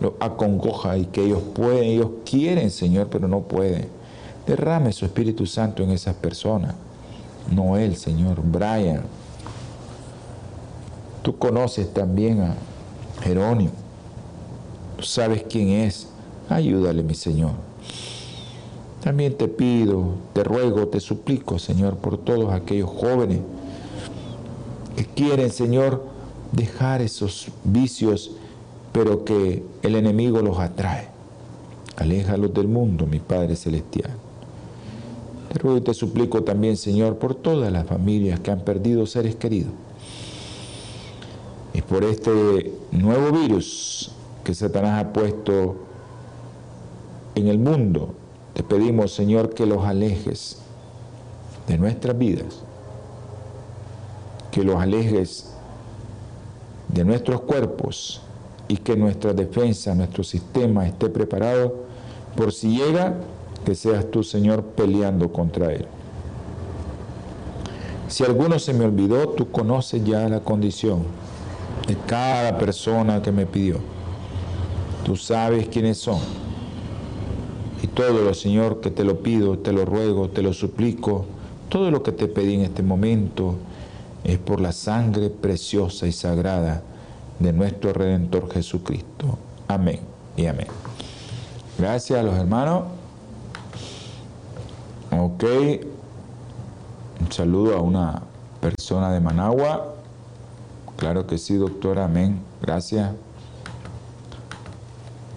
lo 0.02 0.16
acongoja 0.20 0.98
y 0.98 1.06
que 1.06 1.24
ellos 1.24 1.42
pueden, 1.54 1.84
ellos 1.84 2.10
quieren, 2.26 2.70
Señor, 2.72 3.08
pero 3.10 3.28
no 3.28 3.42
pueden. 3.42 3.88
Derrame 4.46 4.92
su 4.92 5.06
Espíritu 5.06 5.46
Santo 5.46 5.84
en 5.84 5.92
esas 5.92 6.16
personas. 6.16 6.76
Noel, 7.50 7.96
Señor, 7.96 8.42
Brian. 8.44 9.04
Tú 11.22 11.38
conoces 11.38 11.94
también 11.94 12.42
a 12.42 12.56
Jerónimo. 13.22 13.72
Tú 14.98 15.04
sabes 15.04 15.46
quién 15.50 15.70
es. 15.70 16.08
Ayúdale, 16.50 17.04
mi 17.04 17.14
Señor. 17.14 17.52
También 19.02 19.38
te 19.38 19.48
pido, 19.48 20.16
te 20.34 20.44
ruego, 20.44 20.88
te 20.88 21.00
suplico, 21.00 21.60
Señor, 21.60 21.98
por 21.98 22.18
todos 22.18 22.54
aquellos 22.54 22.90
jóvenes 22.90 23.40
que 24.96 25.06
quieren, 25.06 25.52
Señor, 25.52 26.13
dejar 26.54 27.02
esos 27.02 27.50
vicios, 27.64 28.32
pero 28.94 29.26
que 29.26 29.64
el 29.82 29.96
enemigo 29.96 30.42
los 30.42 30.60
atrae. 30.60 31.08
Aléjalos 31.98 32.54
del 32.54 32.68
mundo, 32.68 33.06
mi 33.06 33.20
Padre 33.20 33.56
Celestial. 33.56 34.12
Te 35.52 35.60
ruego 35.60 35.78
y 35.78 35.82
te 35.82 35.94
suplico 35.94 36.44
también, 36.44 36.78
Señor, 36.78 37.18
por 37.18 37.36
todas 37.36 37.72
las 37.72 37.86
familias 37.86 38.40
que 38.40 38.52
han 38.52 38.62
perdido 38.62 39.06
seres 39.06 39.36
queridos. 39.36 39.72
Y 41.74 41.82
por 41.82 42.04
este 42.04 42.74
nuevo 42.92 43.32
virus 43.32 44.12
que 44.44 44.54
Satanás 44.54 45.04
ha 45.04 45.14
puesto 45.14 45.76
en 47.36 47.48
el 47.48 47.58
mundo, 47.58 48.14
te 48.54 48.64
pedimos, 48.64 49.14
Señor, 49.14 49.54
que 49.54 49.66
los 49.66 49.84
alejes 49.86 50.60
de 51.68 51.78
nuestras 51.78 52.18
vidas, 52.18 52.64
que 54.52 54.64
los 54.64 54.76
alejes 54.76 55.53
de 56.94 57.04
nuestros 57.04 57.42
cuerpos 57.42 58.22
y 58.68 58.78
que 58.78 58.96
nuestra 58.96 59.34
defensa, 59.34 59.96
nuestro 59.96 60.24
sistema 60.24 60.88
esté 60.88 61.10
preparado 61.10 61.76
por 62.36 62.54
si 62.54 62.78
llega, 62.78 63.16
que 63.66 63.76
seas 63.76 64.10
tú, 64.12 64.24
Señor, 64.24 64.64
peleando 64.64 65.32
contra 65.32 65.72
él. 65.74 65.86
Si 68.08 68.24
alguno 68.24 68.60
se 68.60 68.74
me 68.74 68.86
olvidó, 68.86 69.30
tú 69.30 69.50
conoces 69.50 70.04
ya 70.04 70.28
la 70.30 70.42
condición 70.42 71.04
de 71.88 71.98
cada 72.06 72.58
persona 72.58 73.22
que 73.22 73.32
me 73.32 73.46
pidió. 73.46 73.78
Tú 75.04 75.16
sabes 75.16 75.68
quiénes 75.68 75.98
son. 75.98 76.20
Y 77.82 77.88
todo 77.88 78.22
lo, 78.22 78.34
Señor, 78.34 78.82
que 78.82 78.92
te 78.92 79.04
lo 79.04 79.20
pido, 79.20 79.58
te 79.58 79.74
lo 79.74 79.84
ruego, 79.84 80.30
te 80.30 80.42
lo 80.42 80.54
suplico, 80.54 81.26
todo 81.70 81.92
lo 81.92 82.04
que 82.04 82.12
te 82.12 82.28
pedí 82.28 82.54
en 82.56 82.62
este 82.62 82.84
momento, 82.84 83.56
es 84.24 84.38
por 84.38 84.62
la 84.62 84.72
sangre 84.72 85.30
preciosa 85.30 86.08
y 86.08 86.12
sagrada 86.12 86.82
de 87.40 87.54
nuestro 87.54 87.94
Redentor 87.94 88.52
Jesucristo. 88.52 89.38
Amén 89.68 90.00
y 90.38 90.46
amén. 90.46 90.68
Gracias 91.78 92.20
a 92.20 92.24
los 92.24 92.36
hermanos. 92.36 92.84
Ok. 95.12 95.44
Un 97.22 97.32
saludo 97.32 97.76
a 97.76 97.82
una 97.82 98.22
persona 98.62 99.12
de 99.12 99.20
Managua. 99.20 99.96
Claro 100.98 101.28
que 101.28 101.38
sí, 101.38 101.56
doctora. 101.56 102.06
Amén. 102.06 102.42
Gracias. 102.62 103.12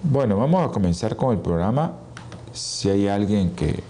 Bueno, 0.03 0.37
vamos 0.37 0.69
a 0.69 0.73
comenzar 0.73 1.17
con 1.17 1.35
el 1.35 1.41
programa. 1.41 1.93
Si 2.53 2.89
hay 2.89 3.09
alguien 3.09 3.51
que 3.51 3.83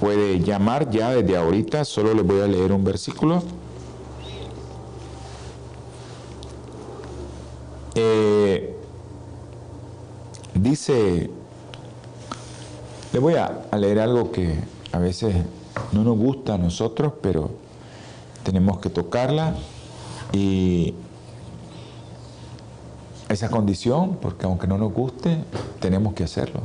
puede 0.00 0.40
llamar 0.40 0.90
ya 0.90 1.10
desde 1.10 1.36
ahorita, 1.36 1.84
solo 1.84 2.14
les 2.14 2.26
voy 2.26 2.40
a 2.40 2.46
leer 2.46 2.72
un 2.72 2.82
versículo. 2.82 3.42
Eh, 7.94 8.76
dice, 10.54 11.30
le 13.12 13.18
voy 13.18 13.34
a, 13.34 13.66
a 13.70 13.76
leer 13.76 14.00
algo 14.00 14.32
que 14.32 14.54
a 14.92 14.98
veces 14.98 15.34
no 15.92 16.02
nos 16.02 16.16
gusta 16.16 16.54
a 16.54 16.58
nosotros, 16.58 17.12
pero 17.20 17.50
tenemos 18.42 18.78
que 18.78 18.88
tocarla 18.88 19.54
y 20.32 20.94
esa 23.28 23.48
condición, 23.48 24.16
porque 24.20 24.46
aunque 24.46 24.66
no 24.66 24.78
nos 24.78 24.92
guste, 24.92 25.44
tenemos 25.78 26.14
que 26.14 26.24
hacerlo. 26.24 26.60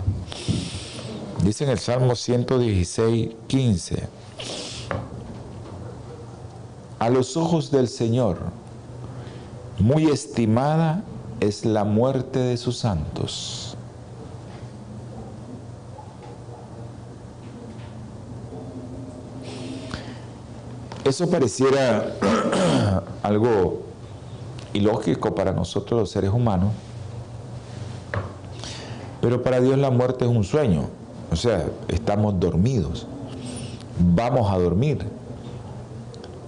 Dice 1.46 1.64
en 1.64 1.70
el 1.70 1.78
Salmo 1.78 2.16
116, 2.16 3.36
15, 3.46 4.08
a 6.98 7.10
los 7.12 7.38
ojos 7.38 7.70
del 7.70 7.88
Señor, 7.88 8.40
muy 9.78 10.08
estimada 10.08 11.04
es 11.40 11.64
la 11.64 11.84
muerte 11.84 12.40
de 12.40 12.58
sus 12.58 12.78
santos. 12.78 13.78
Eso 21.04 21.30
pareciera 21.30 22.12
algo 23.22 23.84
ilógico 24.74 25.36
para 25.36 25.52
nosotros 25.52 26.00
los 26.00 26.10
seres 26.10 26.32
humanos, 26.32 26.74
pero 29.22 29.44
para 29.44 29.62
Dios 29.62 29.78
la 29.78 29.92
muerte 29.92 30.26
es 30.26 30.32
un 30.32 30.44
sueño. 30.44 31.05
O 31.32 31.36
sea, 31.36 31.66
estamos 31.88 32.40
dormidos. 32.40 33.08
Vamos 34.00 34.52
a 34.52 34.58
dormir. 34.58 35.00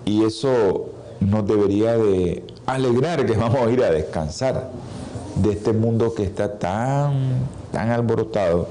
Y 0.05 0.23
eso 0.23 0.89
nos 1.19 1.47
debería 1.47 1.97
de 1.97 2.43
alegrar 2.65 3.25
que 3.25 3.33
vamos 3.37 3.57
a 3.57 3.71
ir 3.71 3.83
a 3.83 3.91
descansar 3.91 4.69
de 5.35 5.51
este 5.51 5.73
mundo 5.73 6.13
que 6.13 6.23
está 6.23 6.57
tan, 6.57 7.47
tan 7.71 7.89
alborotado. 7.89 8.67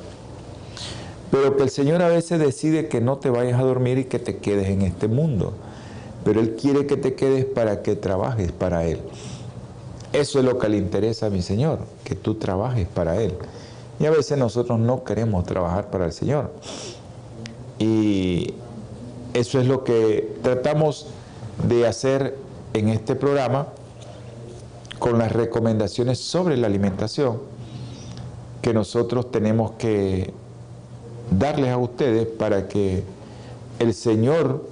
Pero 1.31 1.57
que 1.57 1.64
el 1.64 1.71
Señor 1.71 2.03
a 2.03 2.09
veces 2.09 2.38
decide 2.38 2.88
que 2.88 3.01
no 3.01 3.19
te 3.19 3.31
vayas 3.31 3.59
a 3.59 3.62
dormir 3.62 3.99
y 3.99 4.05
que 4.05 4.19
te 4.19 4.38
quedes 4.38 4.69
en 4.69 4.83
este 4.83 5.09
mundo. 5.09 5.53
Pero 6.25 6.40
Él 6.40 6.57
quiere 6.57 6.87
que 6.87 6.97
te 6.97 7.14
quedes 7.14 7.45
para 7.45 7.83
que 7.83 7.97
trabajes 7.97 8.53
para 8.53 8.85
Él. 8.85 9.01
Eso 10.12 10.38
es 10.38 10.45
lo 10.45 10.59
que 10.59 10.69
le 10.69 10.77
interesa 10.77 11.27
a 11.27 11.31
mi 11.31 11.42
Señor, 11.42 11.81
que 12.05 12.14
tú 12.14 12.37
trabajes 12.37 12.87
para 12.88 13.21
Él. 13.21 13.35
Y 13.99 14.07
a 14.07 14.11
veces 14.11 14.39
nosotros 14.39 14.79
no 14.79 15.05
queremos 15.05 15.45
trabajar 15.45 15.91
para 15.91 16.07
el 16.07 16.13
Señor. 16.13 16.53
Y 17.79 18.55
eso 19.35 19.61
es 19.61 19.67
lo 19.67 19.85
que 19.85 20.37
tratamos 20.43 21.07
de 21.67 21.87
hacer 21.87 22.37
en 22.75 22.89
este 22.89 23.15
programa 23.15 23.69
con 24.99 25.19
las 25.19 25.33
recomendaciones 25.33 26.19
sobre 26.19 26.57
la 26.57 26.67
alimentación 26.67 27.39
que 28.63 28.73
nosotros 28.75 29.31
tenemos 29.31 29.73
que 29.73 30.33
darles 31.31 31.71
a 31.71 31.79
ustedes 31.79 32.27
para 32.27 32.69
que 32.69 33.05
el 33.79 33.95
Señor 33.95 34.65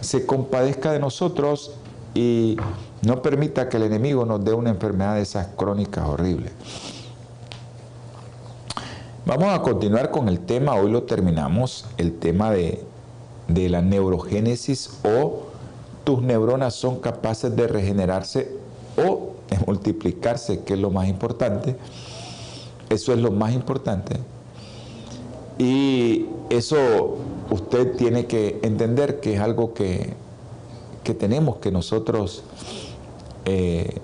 se 0.00 0.26
compadezca 0.26 0.92
de 0.92 0.98
nosotros 0.98 1.72
y 2.14 2.56
no 3.02 3.22
permita 3.22 3.68
que 3.68 3.76
el 3.76 3.84
enemigo 3.84 4.24
nos 4.24 4.44
dé 4.44 4.52
una 4.52 4.70
enfermedad 4.70 5.16
de 5.16 5.22
esas 5.22 5.48
crónicas 5.56 6.06
horribles. 6.06 6.52
Vamos 9.30 9.54
a 9.54 9.62
continuar 9.62 10.10
con 10.10 10.28
el 10.28 10.40
tema, 10.40 10.74
hoy 10.74 10.90
lo 10.90 11.04
terminamos, 11.04 11.84
el 11.98 12.18
tema 12.18 12.50
de, 12.50 12.82
de 13.46 13.68
la 13.68 13.80
neurogénesis 13.80 14.98
o 15.04 15.44
tus 16.02 16.20
neuronas 16.20 16.74
son 16.74 16.98
capaces 16.98 17.54
de 17.54 17.68
regenerarse 17.68 18.50
o 18.96 19.34
de 19.48 19.56
multiplicarse, 19.68 20.64
que 20.64 20.74
es 20.74 20.80
lo 20.80 20.90
más 20.90 21.06
importante. 21.06 21.76
Eso 22.88 23.12
es 23.12 23.20
lo 23.20 23.30
más 23.30 23.54
importante. 23.54 24.16
Y 25.58 26.26
eso 26.48 27.18
usted 27.50 27.94
tiene 27.94 28.26
que 28.26 28.58
entender 28.62 29.20
que 29.20 29.34
es 29.34 29.40
algo 29.40 29.74
que, 29.74 30.12
tenemos 31.20 31.58
que 31.58 31.70
nosotros 31.70 32.42
eh, 33.44 33.94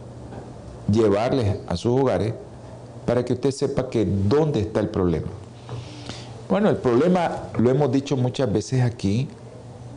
llevarles 0.89 1.57
a 1.67 1.77
sus 1.77 2.01
hogares 2.01 2.35
para 3.07 3.25
que 3.25 3.35
usted 3.35 3.51
sepa 3.53 3.89
que 3.89 4.05
dónde 4.05 4.61
está 4.61 4.81
el 4.81 4.89
problema. 4.89 5.29
Bueno, 6.49 6.69
el 6.69 6.77
problema, 6.77 7.49
lo 7.59 7.71
hemos 7.71 7.91
dicho 7.91 8.17
muchas 8.17 8.53
veces 8.53 8.83
aquí, 8.83 9.29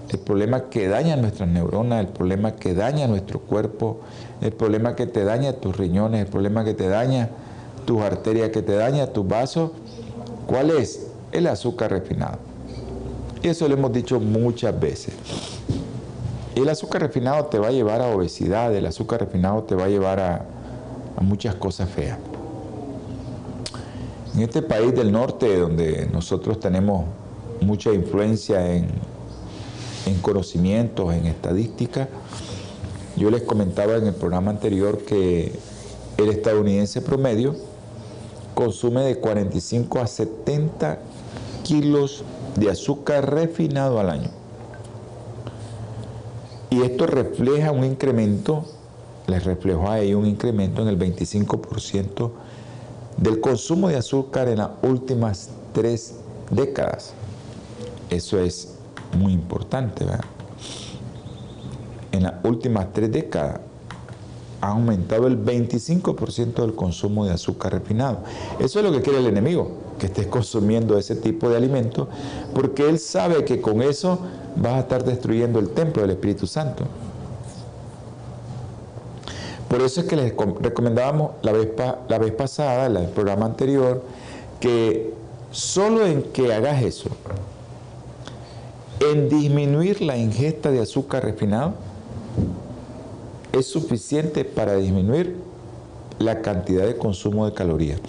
el 0.10 0.20
problema 0.20 0.70
que 0.70 0.88
daña 0.88 1.16
nuestras 1.16 1.50
neuronas, 1.50 2.00
el 2.00 2.08
problema 2.08 2.56
que 2.56 2.74
daña 2.74 3.08
nuestro 3.08 3.40
cuerpo, 3.40 4.00
el 4.42 4.52
problema 4.54 4.96
que 4.96 5.06
te 5.06 5.24
daña 5.24 5.54
tus 5.54 5.78
riñones, 5.78 6.22
el 6.22 6.28
problema 6.28 6.64
que 6.64 6.74
te 6.74 6.88
daña 6.88 7.30
tus 7.86 8.02
arterias, 8.02 8.50
que 8.50 8.62
te 8.62 8.74
daña 8.74 9.08
tus 9.08 9.28
vasos, 9.28 9.72
¿cuál 10.48 10.72
es? 10.72 11.08
El 11.32 11.48
azúcar 11.48 11.92
refinado. 11.92 12.40
Y 13.44 13.48
eso 13.48 13.68
lo 13.68 13.76
hemos 13.76 13.94
dicho 13.94 14.20
muchas 14.20 14.78
veces. 14.80 15.14
El 16.56 16.68
azúcar 16.68 17.02
refinado 17.02 17.46
te 17.46 17.58
va 17.58 17.68
a 17.68 17.72
llevar 17.72 18.02
a 18.02 18.08
obesidad, 18.08 18.76
el 18.76 18.86
azúcar 18.86 19.22
refinado 19.22 19.64
te 19.64 19.76
va 19.76 19.86
a 19.86 19.88
llevar 19.88 20.20
a, 20.20 20.46
muchas 21.22 21.56
cosas 21.56 21.90
feas. 21.90 22.18
En 24.40 24.44
este 24.44 24.62
país 24.62 24.96
del 24.96 25.12
norte, 25.12 25.60
donde 25.60 26.08
nosotros 26.14 26.62
tenemos 26.62 27.04
mucha 27.60 27.92
influencia 27.92 28.74
en, 28.74 28.88
en 30.06 30.22
conocimientos, 30.22 31.14
en 31.14 31.26
estadística, 31.26 32.08
yo 33.18 33.30
les 33.32 33.42
comentaba 33.42 33.98
en 33.98 34.08
el 34.08 34.14
programa 34.14 34.52
anterior 34.52 35.00
que 35.00 35.52
el 36.16 36.30
estadounidense 36.30 37.02
promedio 37.02 37.54
consume 38.56 39.02
de 39.02 39.20
45 39.20 40.00
a 40.00 40.08
70 40.08 41.00
kilos 41.64 42.24
de 42.56 42.70
azúcar 42.70 43.34
refinado 43.34 44.00
al 44.00 44.10
año. 44.10 44.30
Y 46.70 46.84
esto 46.84 47.08
refleja 47.08 47.74
un 47.74 47.84
incremento, 47.84 48.64
les 49.28 49.44
reflejó 49.44 49.90
a 49.90 50.00
ellos 50.00 50.22
un 50.22 50.28
incremento 50.28 50.82
en 50.82 50.88
el 50.88 50.98
25% 50.98 52.32
del 53.22 53.40
consumo 53.42 53.90
de 53.90 53.98
azúcar 53.98 54.48
en 54.48 54.60
las 54.60 54.70
últimas 54.82 55.50
tres 55.74 56.16
décadas. 56.50 57.14
Eso 58.10 58.40
es 58.40 58.76
muy 59.18 59.34
importante, 59.34 60.06
¿verdad? 60.06 60.26
En 62.12 62.24
las 62.24 62.34
últimas 62.44 62.92
tres 62.94 63.12
décadas 63.12 63.62
ha 64.62 64.70
aumentado 64.70 65.28
el 65.28 65.44
25% 65.44 66.54
del 66.56 66.76
consumo 66.76 67.26
de 67.26 67.34
azúcar 67.34 67.74
refinado. 67.74 68.20
Eso 68.60 68.80
es 68.80 68.86
lo 68.86 68.92
que 68.92 69.02
quiere 69.02 69.20
el 69.20 69.28
enemigo, 69.28 69.72
que 70.00 70.08
estés 70.08 70.28
consumiendo 70.28 70.98
ese 70.98 71.16
tipo 71.16 71.50
de 71.50 71.58
alimentos, 71.58 72.08
porque 72.54 72.90
él 72.90 73.00
sabe 73.00 73.46
que 73.46 73.62
con 73.62 73.82
eso 73.82 74.20
vas 74.56 74.74
a 74.74 74.80
estar 74.80 75.04
destruyendo 75.04 75.60
el 75.60 75.70
templo 75.70 76.02
del 76.02 76.12
Espíritu 76.12 76.48
Santo. 76.48 76.86
Por 79.70 79.82
eso 79.82 80.02
es 80.02 80.08
que 80.08 80.16
les 80.16 80.34
recomendábamos 80.62 81.32
la 81.44 81.52
vez, 81.52 81.70
la 82.08 82.18
vez 82.18 82.32
pasada, 82.34 82.88
en 82.88 82.98
el 82.98 83.08
programa 83.10 83.46
anterior, 83.46 84.04
que 84.60 85.14
solo 85.52 86.06
en 86.06 86.24
que 86.24 86.54
hagas 86.54 86.82
eso, 86.82 87.10
en 89.00 89.30
disminuir 89.30 90.02
la 90.02 90.18
ingesta 90.18 90.72
de 90.72 90.82
azúcar 90.82 91.24
refinado, 91.24 91.76
es 93.54 93.68
suficiente 93.68 94.44
para 94.44 94.76
disminuir 94.76 95.36
la 96.18 96.42
cantidad 96.42 96.86
de 96.86 96.98
consumo 96.98 97.46
de 97.46 97.54
calorías. 97.54 98.00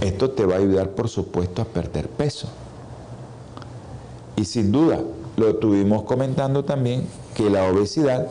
Esto 0.00 0.30
te 0.30 0.44
va 0.44 0.56
a 0.56 0.58
ayudar, 0.58 0.90
por 0.90 1.08
supuesto, 1.08 1.62
a 1.62 1.64
perder 1.64 2.08
peso. 2.08 2.48
Y 4.36 4.44
sin 4.44 4.72
duda, 4.72 5.00
lo 5.36 5.56
tuvimos 5.56 6.02
comentando 6.02 6.64
también, 6.64 7.06
que 7.34 7.48
la 7.48 7.64
obesidad, 7.70 8.28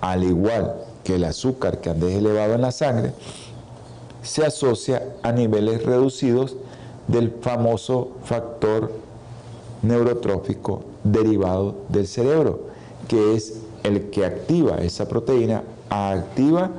al 0.00 0.24
igual 0.24 0.76
que 1.04 1.16
el 1.16 1.24
azúcar 1.24 1.80
que 1.80 1.90
andes 1.90 2.14
elevado 2.14 2.54
en 2.54 2.62
la 2.62 2.72
sangre, 2.72 3.12
se 4.22 4.44
asocia 4.44 5.02
a 5.22 5.32
niveles 5.32 5.84
reducidos 5.84 6.56
del 7.08 7.30
famoso 7.40 8.12
factor 8.24 8.92
neurotrófico 9.82 10.84
derivado 11.04 11.74
del 11.88 12.06
cerebro, 12.06 12.60
que 13.08 13.34
es 13.34 13.60
el 13.82 14.10
que 14.10 14.26
activa 14.26 14.76
esa 14.78 15.08
proteína, 15.08 15.62
activa 15.88 16.70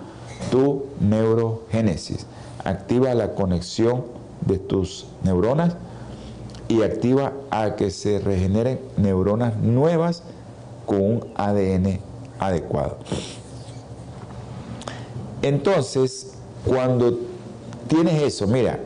tu 0.52 0.86
neurogénesis, 1.00 2.28
activa 2.64 3.14
la 3.16 3.34
conexión 3.34 4.04
de 4.46 4.60
tus 4.60 5.08
neuronas 5.24 5.76
y 6.68 6.84
activa 6.84 7.34
a 7.50 7.76
que 7.76 7.90
se 7.90 8.20
regeneren 8.20 8.80
neuronas 8.98 9.58
nuevas 9.58 10.24
con 10.86 11.02
un 11.02 11.28
ADN 11.36 12.11
adecuado. 12.42 12.98
Entonces, 15.42 16.34
cuando 16.66 17.20
tienes 17.88 18.22
eso, 18.22 18.48
mira, 18.48 18.80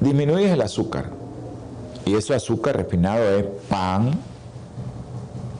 disminuyes 0.00 0.50
el 0.50 0.60
azúcar. 0.62 1.10
Y 2.04 2.14
ese 2.14 2.34
azúcar 2.34 2.76
refinado 2.76 3.22
es 3.38 3.46
pan 3.68 4.10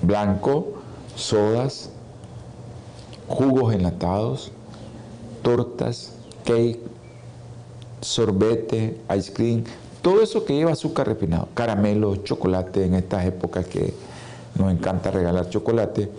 blanco, 0.02 0.72
sodas, 1.14 1.90
jugos 3.28 3.72
enlatados, 3.72 4.50
tortas, 5.42 6.14
cake, 6.44 6.80
sorbete, 8.00 8.98
ice 9.16 9.32
cream, 9.32 9.64
todo 10.02 10.20
eso 10.20 10.44
que 10.44 10.54
lleva 10.54 10.72
azúcar 10.72 11.06
refinado, 11.06 11.48
caramelo, 11.54 12.16
chocolate 12.16 12.84
en 12.84 12.94
estas 12.94 13.24
épocas 13.24 13.66
que 13.66 13.94
nos 14.58 14.72
encanta 14.72 15.12
regalar 15.12 15.48
chocolate, 15.48 16.10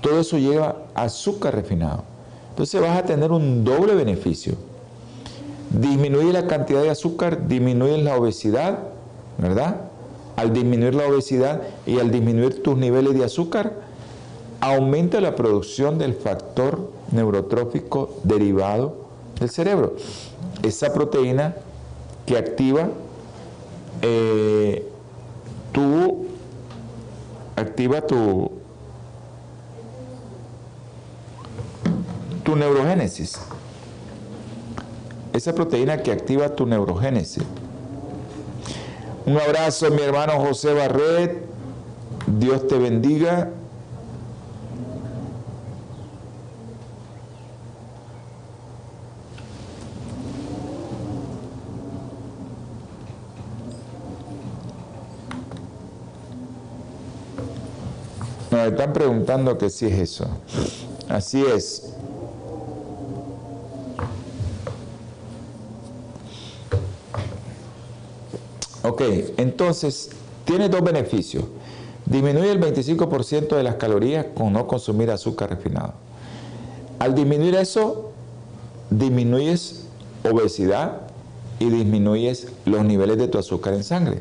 todo 0.00 0.20
eso 0.20 0.38
lleva 0.38 0.76
azúcar 0.94 1.54
refinado. 1.54 2.04
Entonces 2.50 2.80
vas 2.80 2.98
a 2.98 3.02
tener 3.04 3.30
un 3.30 3.64
doble 3.64 3.94
beneficio. 3.94 4.54
Disminuye 5.70 6.32
la 6.32 6.46
cantidad 6.46 6.82
de 6.82 6.90
azúcar, 6.90 7.46
disminuye 7.46 7.98
la 7.98 8.16
obesidad, 8.16 8.78
¿verdad? 9.38 9.82
Al 10.36 10.52
disminuir 10.52 10.94
la 10.94 11.06
obesidad 11.06 11.62
y 11.86 11.98
al 11.98 12.10
disminuir 12.10 12.62
tus 12.62 12.76
niveles 12.76 13.14
de 13.14 13.24
azúcar, 13.24 13.74
aumenta 14.60 15.20
la 15.20 15.36
producción 15.36 15.98
del 15.98 16.14
factor 16.14 16.90
neurotrófico 17.12 18.16
derivado 18.24 18.96
del 19.38 19.50
cerebro. 19.50 19.94
Esa 20.62 20.92
proteína 20.92 21.56
que 22.26 22.36
activa 22.36 22.88
eh, 24.02 24.86
tu 25.72 26.26
activa 27.56 28.00
tu 28.00 28.57
tu 32.48 32.56
neurogénesis. 32.56 33.38
Esa 35.34 35.52
proteína 35.52 36.02
que 36.02 36.10
activa 36.10 36.48
tu 36.48 36.64
neurogénesis. 36.64 37.44
Un 39.26 39.36
abrazo, 39.36 39.90
mi 39.90 40.00
hermano 40.00 40.32
José 40.40 40.72
Barret. 40.72 41.44
Dios 42.26 42.66
te 42.66 42.78
bendiga. 42.78 43.50
Nos 58.50 58.68
están 58.68 58.94
preguntando 58.94 59.58
que 59.58 59.68
si 59.68 59.84
es 59.84 59.98
eso. 59.98 60.26
Así 61.10 61.44
es. 61.44 61.92
Ok, 68.88 69.02
entonces 69.36 70.08
tiene 70.46 70.70
dos 70.70 70.82
beneficios. 70.82 71.44
Disminuye 72.06 72.50
el 72.50 72.58
25% 72.58 73.54
de 73.54 73.62
las 73.62 73.74
calorías 73.74 74.24
con 74.34 74.54
no 74.54 74.66
consumir 74.66 75.10
azúcar 75.10 75.50
refinado. 75.50 75.92
Al 76.98 77.14
disminuir 77.14 77.54
eso, 77.56 78.12
disminuyes 78.88 79.84
obesidad 80.24 81.02
y 81.58 81.66
disminuyes 81.66 82.48
los 82.64 82.82
niveles 82.82 83.18
de 83.18 83.28
tu 83.28 83.36
azúcar 83.36 83.74
en 83.74 83.84
sangre. 83.84 84.20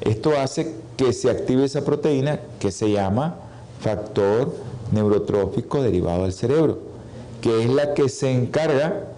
Esto 0.00 0.30
hace 0.38 0.76
que 0.96 1.12
se 1.12 1.28
active 1.28 1.64
esa 1.64 1.84
proteína 1.84 2.40
que 2.58 2.70
se 2.70 2.90
llama 2.90 3.36
factor 3.80 4.54
neurotrófico 4.92 5.82
derivado 5.82 6.22
del 6.22 6.32
cerebro, 6.32 6.78
que 7.42 7.64
es 7.64 7.68
la 7.68 7.92
que 7.92 8.08
se 8.08 8.32
encarga 8.32 9.08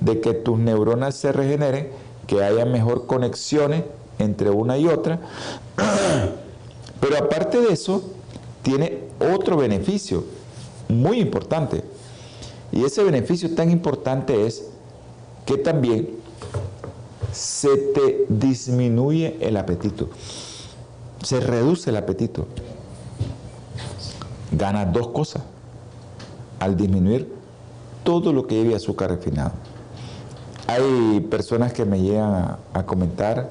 de 0.00 0.20
que 0.20 0.34
tus 0.34 0.58
neuronas 0.58 1.14
se 1.14 1.32
regeneren, 1.32 1.88
que 2.26 2.44
haya 2.44 2.66
mejor 2.66 3.06
conexiones 3.06 3.84
entre 4.20 4.50
una 4.50 4.78
y 4.78 4.86
otra. 4.86 5.20
Pero 7.00 7.16
aparte 7.18 7.60
de 7.60 7.72
eso, 7.72 8.02
tiene 8.62 9.04
otro 9.34 9.56
beneficio 9.56 10.24
muy 10.88 11.20
importante. 11.20 11.82
Y 12.72 12.84
ese 12.84 13.02
beneficio 13.02 13.54
tan 13.54 13.70
importante 13.70 14.46
es 14.46 14.66
que 15.46 15.56
también 15.56 16.08
se 17.32 17.76
te 17.76 18.26
disminuye 18.28 19.36
el 19.40 19.56
apetito. 19.56 20.08
Se 21.22 21.40
reduce 21.40 21.90
el 21.90 21.96
apetito. 21.96 22.46
Ganas 24.52 24.92
dos 24.92 25.08
cosas 25.08 25.42
al 26.58 26.76
disminuir 26.76 27.32
todo 28.04 28.32
lo 28.32 28.46
que 28.46 28.56
lleve 28.56 28.74
azúcar 28.74 29.10
refinado. 29.10 29.52
Hay 30.66 31.20
personas 31.30 31.72
que 31.72 31.84
me 31.84 32.00
llegan 32.00 32.58
a, 32.72 32.86
comentar, 32.86 33.50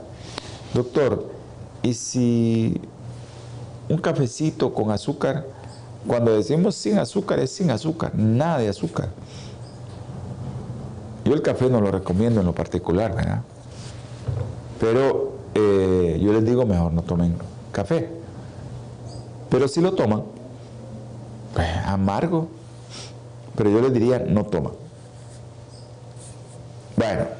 doctor, 0.73 1.29
¿y 1.81 1.93
si 1.93 2.79
un 3.87 3.97
cafecito 3.97 4.73
con 4.73 4.91
azúcar, 4.91 5.45
cuando 6.07 6.35
decimos 6.35 6.75
sin 6.75 6.97
azúcar 6.97 7.39
es 7.39 7.51
sin 7.51 7.71
azúcar, 7.71 8.13
nada 8.15 8.59
de 8.59 8.69
azúcar? 8.69 9.09
Yo 11.25 11.33
el 11.33 11.41
café 11.41 11.69
no 11.69 11.81
lo 11.81 11.91
recomiendo 11.91 12.39
en 12.39 12.45
lo 12.45 12.55
particular, 12.55 13.15
¿verdad? 13.15 13.41
Pero 14.79 15.33
eh, 15.53 16.19
yo 16.21 16.33
les 16.33 16.45
digo 16.45 16.65
mejor 16.65 16.93
no 16.93 17.01
tomen 17.01 17.35
café. 17.71 18.09
Pero 19.49 19.67
si 19.67 19.81
lo 19.81 19.93
toman, 19.93 20.23
pues 21.53 21.67
amargo. 21.85 22.47
Pero 23.55 23.69
yo 23.69 23.81
les 23.81 23.93
diría 23.93 24.19
no 24.19 24.45
toman. 24.45 24.73
Bueno. 26.95 27.38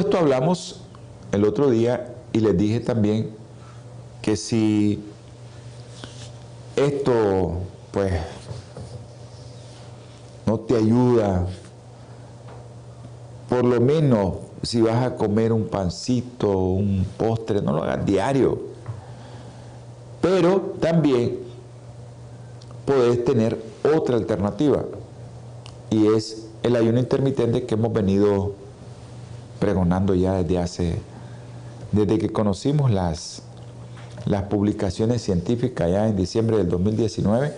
Esto 0.00 0.18
hablamos 0.18 0.80
el 1.32 1.44
otro 1.44 1.70
día 1.70 2.14
y 2.32 2.40
les 2.40 2.56
dije 2.56 2.80
también 2.80 3.30
que 4.22 4.36
si 4.36 5.02
esto 6.76 7.58
pues 7.92 8.12
no 10.46 10.60
te 10.60 10.76
ayuda, 10.76 11.46
por 13.48 13.64
lo 13.64 13.80
menos 13.80 14.34
si 14.62 14.80
vas 14.80 15.04
a 15.04 15.16
comer 15.16 15.52
un 15.52 15.66
pancito, 15.68 16.50
un 16.50 17.06
postre, 17.16 17.62
no 17.62 17.72
lo 17.72 17.82
hagas 17.82 18.04
diario. 18.04 18.60
Pero 20.20 20.74
también 20.80 21.38
puedes 22.84 23.24
tener 23.24 23.58
otra 23.96 24.16
alternativa 24.16 24.84
y 25.88 26.06
es 26.08 26.46
el 26.62 26.76
ayuno 26.76 26.98
intermitente 26.98 27.64
que 27.64 27.74
hemos 27.74 27.92
venido 27.92 28.54
pregonando 29.60 30.14
ya 30.14 30.34
desde 30.42 30.58
hace, 30.58 30.94
desde 31.92 32.18
que 32.18 32.30
conocimos 32.30 32.90
las, 32.90 33.42
las 34.24 34.44
publicaciones 34.44 35.22
científicas 35.22 35.90
ya 35.90 36.08
en 36.08 36.16
diciembre 36.16 36.56
del 36.56 36.68
2019, 36.68 37.52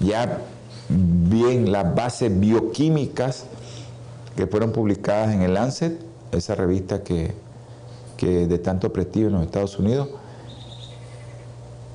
ya 0.00 0.42
bien 0.90 1.72
las 1.72 1.94
bases 1.94 2.38
bioquímicas 2.38 3.44
que 4.36 4.46
fueron 4.46 4.72
publicadas 4.72 5.32
en 5.34 5.42
el 5.42 5.54
Lancet, 5.54 5.98
esa 6.32 6.54
revista 6.54 7.02
que, 7.02 7.32
que 8.16 8.46
de 8.46 8.58
tanto 8.58 8.92
prestigio 8.92 9.28
en 9.28 9.34
los 9.34 9.44
Estados 9.44 9.78
Unidos, 9.78 10.08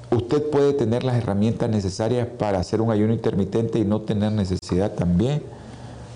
usted 0.10 0.50
puede 0.50 0.74
tener 0.74 1.04
las 1.04 1.16
herramientas 1.16 1.70
necesarias 1.70 2.28
para 2.28 2.60
hacer 2.60 2.82
un 2.82 2.92
ayuno 2.92 3.14
intermitente 3.14 3.80
y 3.80 3.86
no 3.86 4.02
tener 4.02 4.32
necesidad 4.32 4.94
también 4.94 5.44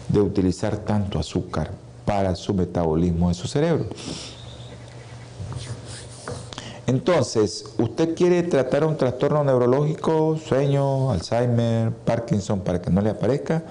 de 0.07 0.21
utilizar 0.21 0.77
tanto 0.77 1.19
azúcar 1.19 1.71
para 2.07 2.35
su 2.35 2.53
metabolismo 2.53 3.27
de 3.27 3.33
su 3.33 3.49
cerebro. 3.49 3.85
Entonces, 6.87 7.65
usted 7.77 8.15
quiere 8.15 8.43
tratar 8.43 8.85
un 8.85 8.95
trastorno 8.95 9.43
neurológico, 9.43 10.37
sueño, 10.37 11.11
Alzheimer, 11.11 11.91
Parkinson, 11.91 12.61
para 12.61 12.81
que 12.81 12.89
no 12.89 13.01
le 13.01 13.09
aparezca. 13.09 13.63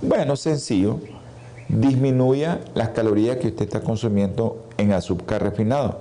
Bueno, 0.00 0.34
sencillo. 0.34 0.98
Disminuya 1.68 2.60
las 2.74 2.88
calorías 2.88 3.36
que 3.36 3.48
usted 3.48 3.66
está 3.66 3.82
consumiendo 3.82 4.64
en 4.78 4.94
azúcar 4.94 5.42
refinado. 5.42 6.00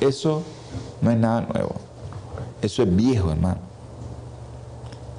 Eso 0.00 0.42
no 1.02 1.10
es 1.10 1.18
nada 1.18 1.42
nuevo. 1.42 1.74
Eso 2.62 2.84
es 2.84 2.96
viejo, 2.96 3.30
hermano. 3.30 3.58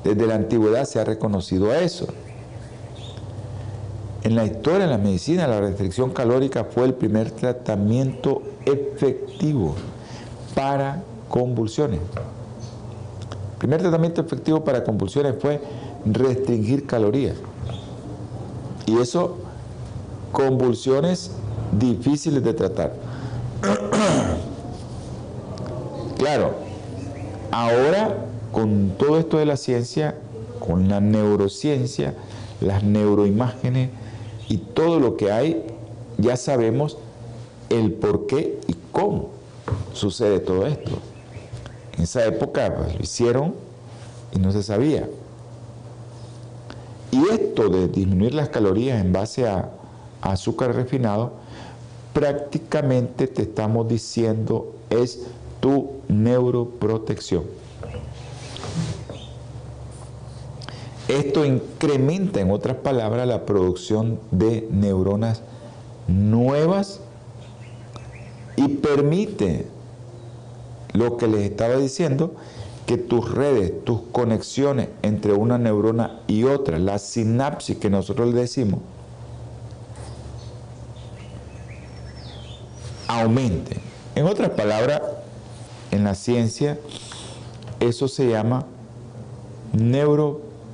Desde 0.03 0.25
la 0.25 0.33
antigüedad 0.33 0.85
se 0.85 0.99
ha 0.99 1.03
reconocido 1.03 1.71
eso. 1.71 2.07
En 4.25 4.35
la 4.35 4.43
historia 4.43 4.87
de 4.87 4.87
la 4.87 4.97
medicina, 4.97 5.45
la 5.45 5.61
restricción 5.61 6.09
calórica 6.09 6.63
fue 6.63 6.85
el 6.85 6.95
primer 6.95 7.29
tratamiento 7.29 8.41
efectivo 8.65 9.75
para 10.55 11.03
convulsiones. 11.29 11.99
El 11.99 13.57
primer 13.59 13.81
tratamiento 13.81 14.21
efectivo 14.21 14.63
para 14.63 14.83
convulsiones 14.83 15.35
fue 15.39 15.61
restringir 16.07 16.87
calorías. 16.87 17.35
Y 18.87 18.97
eso, 18.97 19.37
convulsiones 20.31 21.29
difíciles 21.71 22.43
de 22.43 22.53
tratar. 22.55 22.93
claro, 26.17 26.55
ahora 27.51 28.25
con 28.51 28.93
todo 28.97 29.19
esto 29.19 29.37
de 29.37 29.45
la 29.45 29.55
ciencia, 29.55 30.15
con 30.59 30.89
la 30.89 30.99
neurociencia, 30.99 32.15
las 32.59 32.81
neuroimágenes 32.81 33.91
y 34.47 34.57
todo 34.57 34.99
lo 34.99 35.17
que 35.17 35.31
hay, 35.31 35.63
ya 36.17 36.37
sabemos 36.37 36.97
el 37.69 37.93
por 37.93 38.27
qué 38.27 38.59
y 38.67 38.75
cómo 38.91 39.29
sucede 39.93 40.39
todo 40.39 40.65
esto. 40.65 40.91
En 41.97 42.03
esa 42.03 42.25
época 42.25 42.73
pues, 42.75 42.95
lo 42.95 43.01
hicieron 43.01 43.55
y 44.33 44.39
no 44.39 44.51
se 44.51 44.63
sabía. 44.63 45.07
Y 47.11 47.29
esto 47.29 47.69
de 47.69 47.87
disminuir 47.87 48.33
las 48.33 48.49
calorías 48.49 49.01
en 49.01 49.13
base 49.13 49.47
a, 49.47 49.69
azúcar 50.21 50.73
refinado, 50.73 51.33
prácticamente 52.13 53.27
te 53.27 53.43
estamos 53.43 53.87
diciendo 53.87 54.73
es 54.89 55.21
tu 55.59 55.91
neuroprotección. 56.07 57.43
Esto 61.07 61.45
incrementa, 61.45 62.39
en 62.39 62.49
otras 62.51 62.77
palabras, 62.77 63.27
la 63.27 63.45
producción 63.45 64.19
de 64.31 64.67
neuronas 64.71 65.41
nuevas 66.07 66.99
y 68.55 68.67
permite 68.67 69.67
lo 70.93 71.17
que 71.17 71.27
les 71.27 71.41
estaba 71.41 71.75
diciendo, 71.75 72.33
que 72.85 72.97
tus 72.97 73.31
redes, 73.31 73.83
tus 73.83 74.01
conexiones 74.11 74.89
entre 75.01 75.33
una 75.33 75.57
neurona 75.57 76.19
y 76.27 76.43
otra, 76.43 76.77
la 76.79 76.99
sinapsis 76.99 77.77
que 77.77 77.89
nosotros 77.89 78.33
le 78.33 78.41
decimos, 78.41 78.79
aumenten. 83.07 83.79
En 84.15 84.25
otras 84.27 84.51
palabras, 84.51 85.01
en 85.91 86.03
la 86.03 86.15
ciencia, 86.15 86.79
eso 87.79 88.07
se 88.07 88.29
llama 88.29 88.65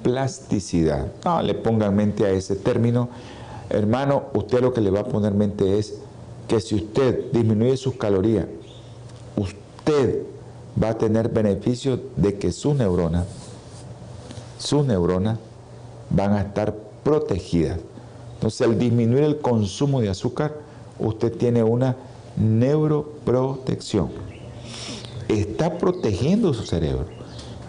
neuroplasticidad. 0.02 1.08
No 1.26 1.42
le 1.42 1.54
pongan 1.54 1.96
mente 1.96 2.26
a 2.26 2.32
ese 2.32 2.56
término. 2.56 3.10
Hermano, 3.70 4.24
usted 4.34 4.62
lo 4.62 4.74
que 4.74 4.82
le 4.82 4.92
va 4.92 5.02
a 5.02 5.06
poner 5.06 5.34
mente 5.34 5.78
es 5.78 5.96
que 6.48 6.60
si 6.60 6.76
usted 6.76 7.32
disminuye 7.32 7.78
sus 7.78 7.96
calorías, 7.96 8.46
usted 9.36 10.24
va 10.82 10.90
a 10.90 10.98
tener 10.98 11.30
beneficio 11.30 12.00
de 12.18 12.38
que 12.38 12.52
sus 12.52 12.76
neuronas, 12.76 13.26
sus 14.58 14.86
neuronas 14.86 15.38
van 16.10 16.34
a 16.34 16.42
estar 16.42 16.76
protegidas. 17.04 17.80
Entonces, 18.36 18.68
al 18.68 18.78
disminuir 18.78 19.24
el 19.24 19.40
consumo 19.40 20.02
de 20.02 20.10
azúcar, 20.10 20.56
usted 21.00 21.32
tiene 21.38 21.64
una 21.64 21.96
neuroprotección. 22.36 24.10
Está 25.28 25.78
protegiendo 25.78 26.54
su 26.54 26.64
cerebro. 26.64 27.21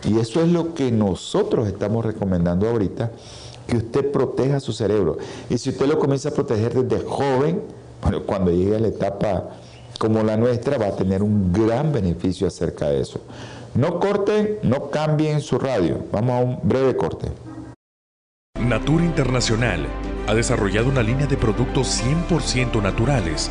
Y 0.05 0.19
eso 0.19 0.43
es 0.43 0.49
lo 0.49 0.75
que 0.75 0.91
nosotros 0.91 1.69
estamos 1.69 2.05
recomendando 2.05 2.69
ahorita, 2.69 3.13
que 3.67 3.77
usted 3.77 4.11
proteja 4.11 4.59
su 4.61 4.73
cerebro. 4.73 5.19
Y 5.49 5.59
si 5.59 5.71
usted 5.71 5.87
lo 5.87 5.99
comienza 5.99 6.31
a 6.31 6.33
proteger 6.33 6.75
desde 6.75 7.05
joven, 7.05 7.63
cuando 8.27 8.51
llegue 8.51 8.77
a 8.77 8.81
la 8.81 8.89
etapa 8.89 9.51
como 9.99 10.23
la 10.23 10.37
nuestra, 10.37 10.79
va 10.79 10.87
a 10.87 10.97
tener 10.97 11.23
un 11.23 11.53
gran 11.53 11.93
beneficio 11.93 12.49
acerca 12.49 12.89
de 12.89 13.01
eso. 13.01 13.21
No 13.75 14.01
corten, 14.01 14.59
no 14.65 14.91
cambien 14.91 15.41
su 15.41 15.59
radio. 15.59 15.99
Vamos 16.11 16.33
a 16.33 16.45
un 16.45 16.59
breve 16.63 16.97
corte. 16.97 17.29
Natura 18.61 19.05
Internacional 19.05 19.87
ha 20.27 20.35
desarrollado 20.35 20.89
una 20.89 21.03
línea 21.03 21.27
de 21.27 21.37
productos 21.37 22.03
100% 22.03 22.83
naturales 22.83 23.51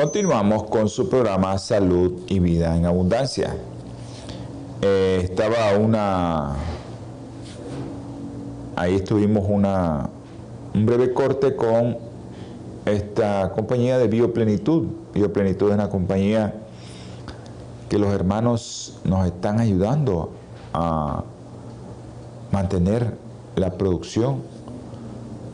Continuamos 0.00 0.62
con 0.64 0.88
su 0.88 1.10
programa 1.10 1.58
Salud 1.58 2.20
y 2.26 2.38
Vida 2.38 2.74
en 2.74 2.86
Abundancia. 2.86 3.54
Eh, 4.80 5.20
estaba 5.22 5.76
una... 5.78 6.54
Ahí 8.76 8.94
estuvimos 8.94 9.44
una, 9.46 10.08
un 10.74 10.86
breve 10.86 11.12
corte 11.12 11.54
con 11.54 11.98
esta 12.86 13.52
compañía 13.54 13.98
de 13.98 14.08
Bioplenitud. 14.08 14.86
Bioplenitud 15.12 15.68
es 15.68 15.74
una 15.74 15.90
compañía 15.90 16.54
que 17.90 17.98
los 17.98 18.10
hermanos 18.10 19.00
nos 19.04 19.26
están 19.26 19.60
ayudando 19.60 20.30
a 20.72 21.24
mantener 22.52 23.18
la 23.54 23.72
producción, 23.72 24.40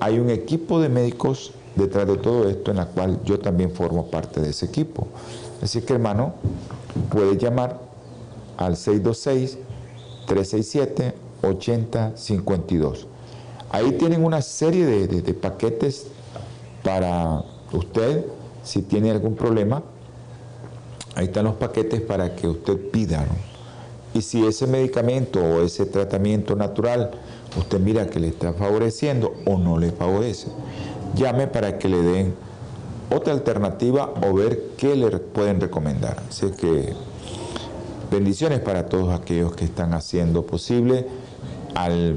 hay 0.00 0.18
un 0.18 0.30
equipo 0.30 0.80
de 0.80 0.88
médicos 0.88 1.52
detrás 1.76 2.06
de 2.06 2.16
todo 2.16 2.48
esto 2.48 2.70
en 2.70 2.78
la 2.78 2.86
cual 2.86 3.20
yo 3.24 3.38
también 3.38 3.70
formo 3.70 4.06
parte 4.06 4.40
de 4.40 4.48
ese 4.50 4.66
equipo. 4.66 5.06
Así 5.62 5.82
que 5.82 5.94
hermano, 5.94 6.34
puede 7.10 7.36
llamar 7.36 7.78
al 8.56 8.76
626 8.76 9.58
367-8052. 10.26 13.06
Ahí 13.70 13.92
tienen 13.92 14.22
una 14.24 14.42
serie 14.42 14.86
de, 14.86 15.34
paquetes 15.34 16.06
para 16.82 17.44
usted, 17.72 18.26
si 18.62 18.82
tiene 18.82 19.10
algún 19.10 19.34
problema. 19.34 19.82
Ahí 21.16 21.24
están 21.26 21.44
los 21.44 21.54
paquetes 21.54 22.00
para 22.00 22.34
que 22.36 22.48
usted 22.48 22.90
pida. 22.90 23.24
Y 24.14 24.22
si 24.22 24.46
ese 24.46 24.66
medicamento 24.66 25.40
o 25.40 25.62
ese 25.62 25.86
tratamiento 25.86 26.54
natural 26.54 27.12
usted 27.56 27.80
mira 27.80 28.06
que 28.06 28.20
le 28.20 28.28
está 28.28 28.52
favoreciendo 28.52 29.34
o 29.46 29.56
no 29.58 29.78
le 29.78 29.90
favorece, 29.92 30.48
llame 31.14 31.46
para 31.46 31.78
que 31.78 31.88
le 31.88 32.02
den 32.02 32.34
otra 33.14 33.32
alternativa 33.32 34.12
o 34.26 34.34
ver 34.34 34.70
qué 34.76 34.96
le 34.96 35.10
pueden 35.18 35.60
recomendar. 35.60 36.22
Así 36.28 36.50
que 36.52 36.92
Bendiciones 38.14 38.60
para 38.60 38.86
todos 38.86 39.12
aquellos 39.12 39.56
que 39.56 39.64
están 39.64 39.92
haciendo 39.92 40.46
posible. 40.46 41.04
Al 41.74 42.16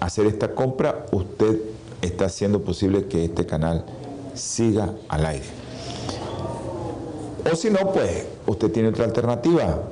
hacer 0.00 0.24
esta 0.24 0.54
compra, 0.54 1.04
usted 1.12 1.60
está 2.00 2.24
haciendo 2.24 2.62
posible 2.62 3.04
que 3.04 3.26
este 3.26 3.44
canal 3.44 3.84
siga 4.32 4.94
al 5.10 5.26
aire. 5.26 5.44
O 7.52 7.54
si 7.54 7.68
no, 7.68 7.92
pues 7.92 8.24
usted 8.46 8.72
tiene 8.72 8.88
otra 8.88 9.04
alternativa. 9.04 9.82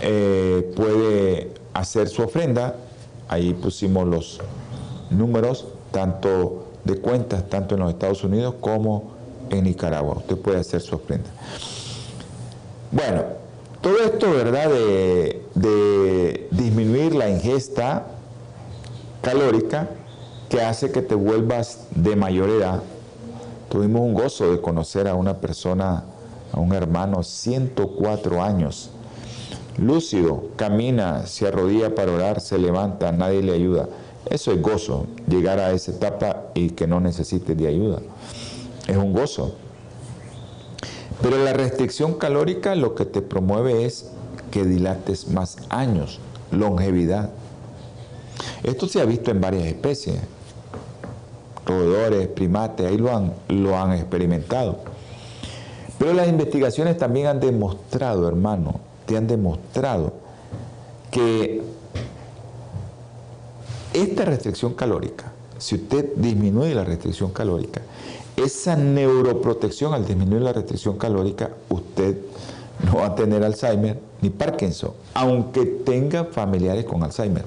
Eh, 0.00 0.72
puede 0.76 1.52
hacer 1.74 2.08
su 2.08 2.22
ofrenda. 2.22 2.76
Ahí 3.28 3.52
pusimos 3.52 4.08
los 4.08 4.40
números, 5.10 5.66
tanto 5.90 6.68
de 6.84 6.96
cuentas, 6.96 7.50
tanto 7.50 7.74
en 7.74 7.82
los 7.82 7.90
Estados 7.90 8.24
Unidos 8.24 8.54
como 8.62 9.12
en 9.50 9.64
Nicaragua. 9.64 10.14
Usted 10.16 10.38
puede 10.38 10.60
hacer 10.60 10.80
su 10.80 10.94
ofrenda. 10.96 11.28
Bueno, 12.90 13.41
todo 13.82 13.98
esto, 13.98 14.30
¿verdad?, 14.30 14.70
de, 14.70 16.48
disminuir 16.52 17.14
la 17.14 17.28
ingesta 17.28 18.06
calórica 19.20 19.90
que 20.48 20.62
hace 20.62 20.92
que 20.92 21.02
te 21.02 21.14
vuelvas 21.14 21.86
de 21.90 22.14
mayor 22.14 22.48
edad. 22.48 22.82
Tuvimos 23.68 24.02
un 24.02 24.14
gozo 24.14 24.50
de 24.52 24.60
conocer 24.60 25.08
a 25.08 25.14
una 25.14 25.38
persona, 25.40 26.04
a 26.52 26.60
un 26.60 26.72
hermano, 26.72 27.22
104 27.22 28.42
años, 28.42 28.90
lúcido, 29.76 30.44
camina, 30.56 31.26
se 31.26 31.48
arrodilla 31.48 31.94
para 31.94 32.12
orar, 32.12 32.40
se 32.40 32.58
levanta, 32.58 33.10
nadie 33.10 33.42
le 33.42 33.52
ayuda. 33.52 33.88
Eso 34.30 34.52
es 34.52 34.62
gozo, 34.62 35.06
llegar 35.28 35.58
a 35.58 35.72
esa 35.72 35.90
etapa 35.90 36.44
y 36.54 36.70
que 36.70 36.86
no 36.86 37.00
necesite 37.00 37.54
de 37.54 37.66
ayuda. 37.66 37.98
Es 38.86 38.96
un 38.96 39.12
gozo. 39.12 39.56
Pero 41.22 41.38
la 41.38 41.52
restricción 41.52 42.14
calórica 42.14 42.74
lo 42.74 42.96
que 42.96 43.04
te 43.04 43.22
promueve 43.22 43.84
es 43.84 44.10
que 44.50 44.64
dilates 44.64 45.28
más 45.28 45.56
años, 45.68 46.18
longevidad. 46.50 47.30
Esto 48.64 48.88
se 48.88 49.00
ha 49.00 49.04
visto 49.04 49.30
en 49.30 49.40
varias 49.40 49.64
especies, 49.64 50.18
roedores, 51.64 52.26
primates, 52.26 52.86
ahí 52.86 52.98
lo 52.98 53.16
han, 53.16 53.32
lo 53.48 53.78
han 53.78 53.92
experimentado. 53.92 54.80
Pero 55.98 56.12
las 56.12 56.28
investigaciones 56.28 56.98
también 56.98 57.28
han 57.28 57.38
demostrado, 57.38 58.26
hermano, 58.26 58.80
te 59.06 59.16
han 59.16 59.28
demostrado 59.28 60.14
que 61.12 61.62
esta 63.92 64.24
restricción 64.24 64.74
calórica, 64.74 65.30
si 65.58 65.76
usted 65.76 66.14
disminuye 66.16 66.74
la 66.74 66.82
restricción 66.82 67.30
calórica, 67.30 67.82
esa 68.36 68.76
neuroprotección 68.76 69.94
al 69.94 70.06
disminuir 70.06 70.42
la 70.42 70.52
restricción 70.52 70.96
calórica, 70.96 71.50
usted 71.68 72.16
no 72.84 72.98
va 72.98 73.06
a 73.06 73.14
tener 73.14 73.44
Alzheimer 73.44 73.98
ni 74.20 74.30
Parkinson, 74.30 74.92
aunque 75.14 75.64
tenga 75.66 76.24
familiares 76.24 76.84
con 76.84 77.02
Alzheimer. 77.02 77.44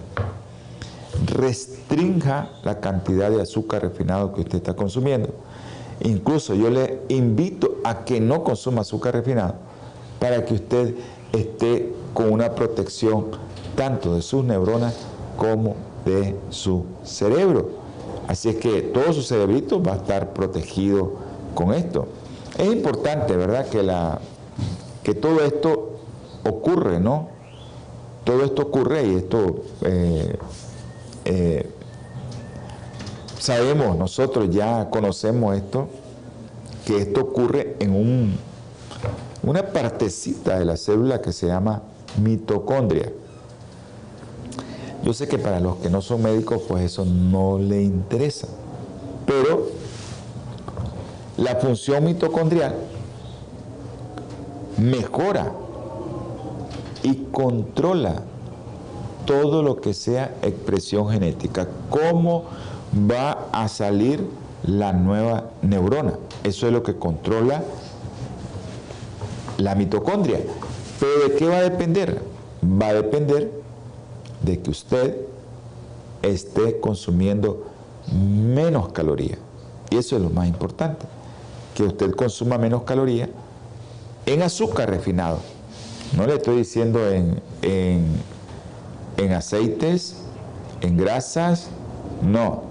Restrinja 1.25 2.49
la 2.63 2.79
cantidad 2.79 3.31
de 3.31 3.41
azúcar 3.41 3.81
refinado 3.81 4.33
que 4.33 4.41
usted 4.41 4.57
está 4.57 4.75
consumiendo. 4.75 5.29
Incluso 6.01 6.53
yo 6.53 6.69
le 6.69 7.01
invito 7.07 7.77
a 7.83 8.03
que 8.03 8.19
no 8.19 8.43
consuma 8.43 8.81
azúcar 8.81 9.13
refinado 9.13 9.55
para 10.19 10.45
que 10.45 10.55
usted 10.55 10.95
esté 11.31 11.93
con 12.13 12.31
una 12.31 12.53
protección 12.53 13.27
tanto 13.75 14.15
de 14.15 14.21
sus 14.21 14.43
neuronas 14.43 14.95
como 15.37 15.75
de 16.05 16.35
su 16.49 16.85
cerebro. 17.03 17.84
Así 18.27 18.49
es 18.49 18.55
que 18.55 18.81
todo 18.81 19.13
su 19.13 19.21
cerebrito 19.21 19.81
va 19.81 19.93
a 19.93 19.95
estar 19.97 20.33
protegido 20.33 21.13
con 21.53 21.73
esto. 21.73 22.07
Es 22.57 22.71
importante, 22.71 23.35
¿verdad?, 23.35 23.67
que, 23.67 23.83
la, 23.83 24.19
que 25.03 25.13
todo 25.13 25.43
esto 25.43 25.99
ocurre, 26.43 26.99
¿no? 26.99 27.29
Todo 28.23 28.43
esto 28.43 28.63
ocurre 28.63 29.05
y 29.05 29.15
esto 29.15 29.63
eh, 29.83 30.37
eh, 31.25 31.69
sabemos, 33.37 33.97
nosotros 33.97 34.49
ya 34.49 34.89
conocemos 34.89 35.55
esto, 35.55 35.87
que 36.85 36.97
esto 36.97 37.21
ocurre 37.21 37.75
en 37.79 37.91
un, 37.91 38.37
una 39.43 39.63
partecita 39.67 40.57
de 40.57 40.65
la 40.65 40.77
célula 40.77 41.21
que 41.21 41.31
se 41.31 41.47
llama 41.47 41.83
mitocondria. 42.21 43.11
Yo 45.03 45.13
sé 45.13 45.27
que 45.27 45.37
para 45.37 45.59
los 45.59 45.77
que 45.77 45.89
no 45.89 46.01
son 46.01 46.23
médicos, 46.23 46.61
pues 46.67 46.83
eso 46.83 47.05
no 47.05 47.59
le 47.59 47.83
interesa, 47.83 48.47
pero 49.25 49.67
la 51.37 51.55
función 51.57 52.03
mitocondrial 52.05 52.75
mejora 54.77 55.51
y 57.03 57.25
controla 57.31 58.23
todo 59.25 59.63
lo 59.63 59.81
que 59.81 59.93
sea 59.93 60.35
expresión 60.41 61.09
genética. 61.09 61.67
¿Cómo 61.89 62.45
va 63.09 63.47
a 63.51 63.67
salir 63.67 64.25
la 64.65 64.93
nueva 64.93 65.51
neurona? 65.61 66.13
Eso 66.43 66.67
es 66.67 66.73
lo 66.73 66.83
que 66.83 66.95
controla 66.95 67.63
la 69.57 69.75
mitocondria. 69.75 70.39
¿Pero 70.99 71.27
de 71.27 71.35
qué 71.35 71.47
va 71.47 71.57
a 71.57 71.61
depender? 71.61 72.21
Va 72.63 72.87
a 72.87 72.93
depender 72.93 73.51
de 74.41 74.61
que 74.61 74.71
usted 74.71 75.15
esté 76.21 76.79
consumiendo 76.79 77.65
menos 78.13 78.91
calorías. 78.91 79.39
Y 79.89 79.97
eso 79.97 80.15
es 80.15 80.21
lo 80.21 80.29
más 80.29 80.47
importante, 80.47 81.05
que 81.73 81.83
usted 81.83 82.11
consuma 82.11 82.57
menos 82.57 82.83
calorías 82.83 83.29
en 84.25 84.41
azúcar 84.41 84.89
refinado. 84.89 85.39
No 86.15 86.25
le 86.25 86.35
estoy 86.35 86.57
diciendo 86.57 86.99
en, 87.09 87.41
en, 87.61 89.33
aceites, 89.33 90.17
en 90.81 90.97
grasas, 90.97 91.67
no. 92.21 92.63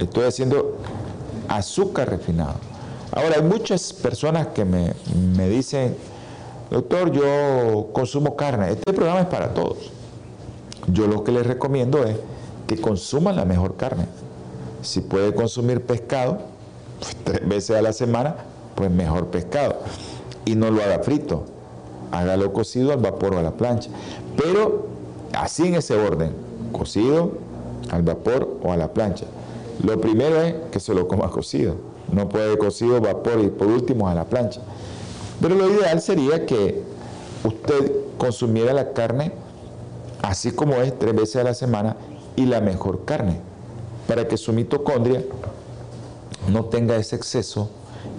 Estoy 0.00 0.24
haciendo 0.24 0.78
azúcar 1.48 2.10
refinado. 2.10 2.54
Ahora, 3.12 3.36
hay 3.36 3.42
muchas 3.42 3.92
personas 3.92 4.48
que 4.48 4.64
me, 4.64 4.92
me 5.36 5.48
dicen, 5.48 5.96
doctor, 6.70 7.10
yo 7.12 7.90
consumo 7.92 8.36
carne. 8.36 8.70
Este 8.70 8.92
programa 8.92 9.20
es 9.20 9.26
para 9.26 9.54
todos. 9.54 9.95
Yo 10.92 11.06
lo 11.06 11.24
que 11.24 11.32
les 11.32 11.46
recomiendo 11.46 12.04
es 12.04 12.16
que 12.66 12.80
consuman 12.80 13.36
la 13.36 13.44
mejor 13.44 13.76
carne. 13.76 14.06
Si 14.82 15.00
puede 15.00 15.34
consumir 15.34 15.82
pescado, 15.82 16.38
pues, 17.00 17.16
tres 17.24 17.48
veces 17.48 17.76
a 17.76 17.82
la 17.82 17.92
semana, 17.92 18.36
pues 18.74 18.90
mejor 18.90 19.28
pescado. 19.28 19.76
Y 20.44 20.54
no 20.54 20.70
lo 20.70 20.82
haga 20.82 21.00
frito, 21.00 21.44
hágalo 22.12 22.52
cocido 22.52 22.92
al 22.92 22.98
vapor 22.98 23.34
o 23.34 23.38
a 23.38 23.42
la 23.42 23.52
plancha. 23.52 23.90
Pero 24.36 24.86
así 25.32 25.66
en 25.66 25.74
ese 25.74 25.96
orden, 25.96 26.32
cocido, 26.72 27.32
al 27.90 28.02
vapor 28.02 28.58
o 28.62 28.72
a 28.72 28.76
la 28.76 28.92
plancha. 28.92 29.26
Lo 29.82 30.00
primero 30.00 30.40
es 30.40 30.54
que 30.70 30.80
se 30.80 30.94
lo 30.94 31.08
coma 31.08 31.30
cocido. 31.30 31.74
No 32.12 32.28
puede 32.28 32.56
cocido, 32.58 33.00
vapor 33.00 33.40
y 33.40 33.48
por 33.48 33.68
último 33.68 34.08
a 34.08 34.14
la 34.14 34.24
plancha. 34.24 34.60
Pero 35.40 35.54
lo 35.54 35.68
ideal 35.68 36.00
sería 36.00 36.46
que 36.46 36.82
usted 37.44 37.92
consumiera 38.18 38.72
la 38.72 38.92
carne 38.92 39.32
así 40.22 40.50
como 40.52 40.74
es 40.76 40.98
tres 40.98 41.14
veces 41.14 41.36
a 41.36 41.44
la 41.44 41.54
semana 41.54 41.96
y 42.36 42.46
la 42.46 42.60
mejor 42.60 43.04
carne, 43.04 43.40
para 44.06 44.28
que 44.28 44.36
su 44.36 44.52
mitocondria 44.52 45.22
no 46.52 46.66
tenga 46.66 46.96
ese 46.96 47.16
exceso 47.16 47.70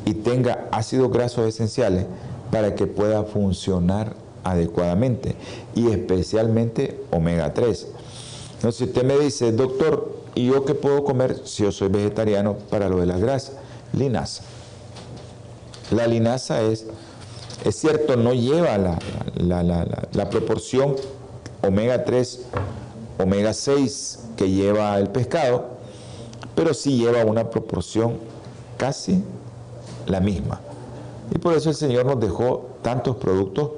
y 0.06 0.14
tenga 0.14 0.68
ácidos 0.72 1.12
grasos 1.12 1.48
esenciales 1.48 2.06
para 2.52 2.76
que 2.76 2.88
pueda 2.88 3.24
funcionar 3.24 4.16
adecuadamente 4.44 5.36
y 5.76 5.90
especialmente 5.90 7.00
omega 7.12 7.54
3. 7.54 7.88
Entonces 8.56 8.88
usted 8.88 9.04
me 9.04 9.18
dice, 9.18 9.52
doctor, 9.52 10.16
¿y 10.36 10.48
yo 10.48 10.66
qué 10.66 10.74
puedo 10.74 11.04
comer 11.04 11.42
si 11.46 11.64
yo 11.64 11.72
soy 11.72 11.90
vegetariano 11.90 12.56
para 12.70 12.90
lo 12.90 12.98
de 12.98 13.06
las 13.06 13.20
grasas? 13.20 13.58
Linaza. 13.94 14.44
La 15.92 16.08
linaza 16.08 16.62
es, 16.62 16.86
es 17.64 17.76
cierto, 17.76 18.16
no 18.16 18.34
lleva 18.34 18.78
la, 18.78 19.00
la 20.12 20.30
proporción 20.30 20.96
omega 21.68 22.04
3, 22.04 22.42
omega 23.20 23.54
6 23.54 24.20
que 24.36 24.50
lleva 24.50 24.98
el 24.98 25.10
pescado, 25.10 25.66
pero 26.56 26.74
sí 26.74 26.98
lleva 26.98 27.24
una 27.26 27.50
proporción 27.50 28.18
casi 28.78 29.24
la 30.06 30.20
misma. 30.20 30.60
Y 31.34 31.38
por 31.40 31.54
eso 31.54 31.70
el 31.70 31.76
Señor 31.76 32.06
nos 32.06 32.20
dejó 32.20 32.68
tantos 32.82 33.18
productos 33.18 33.72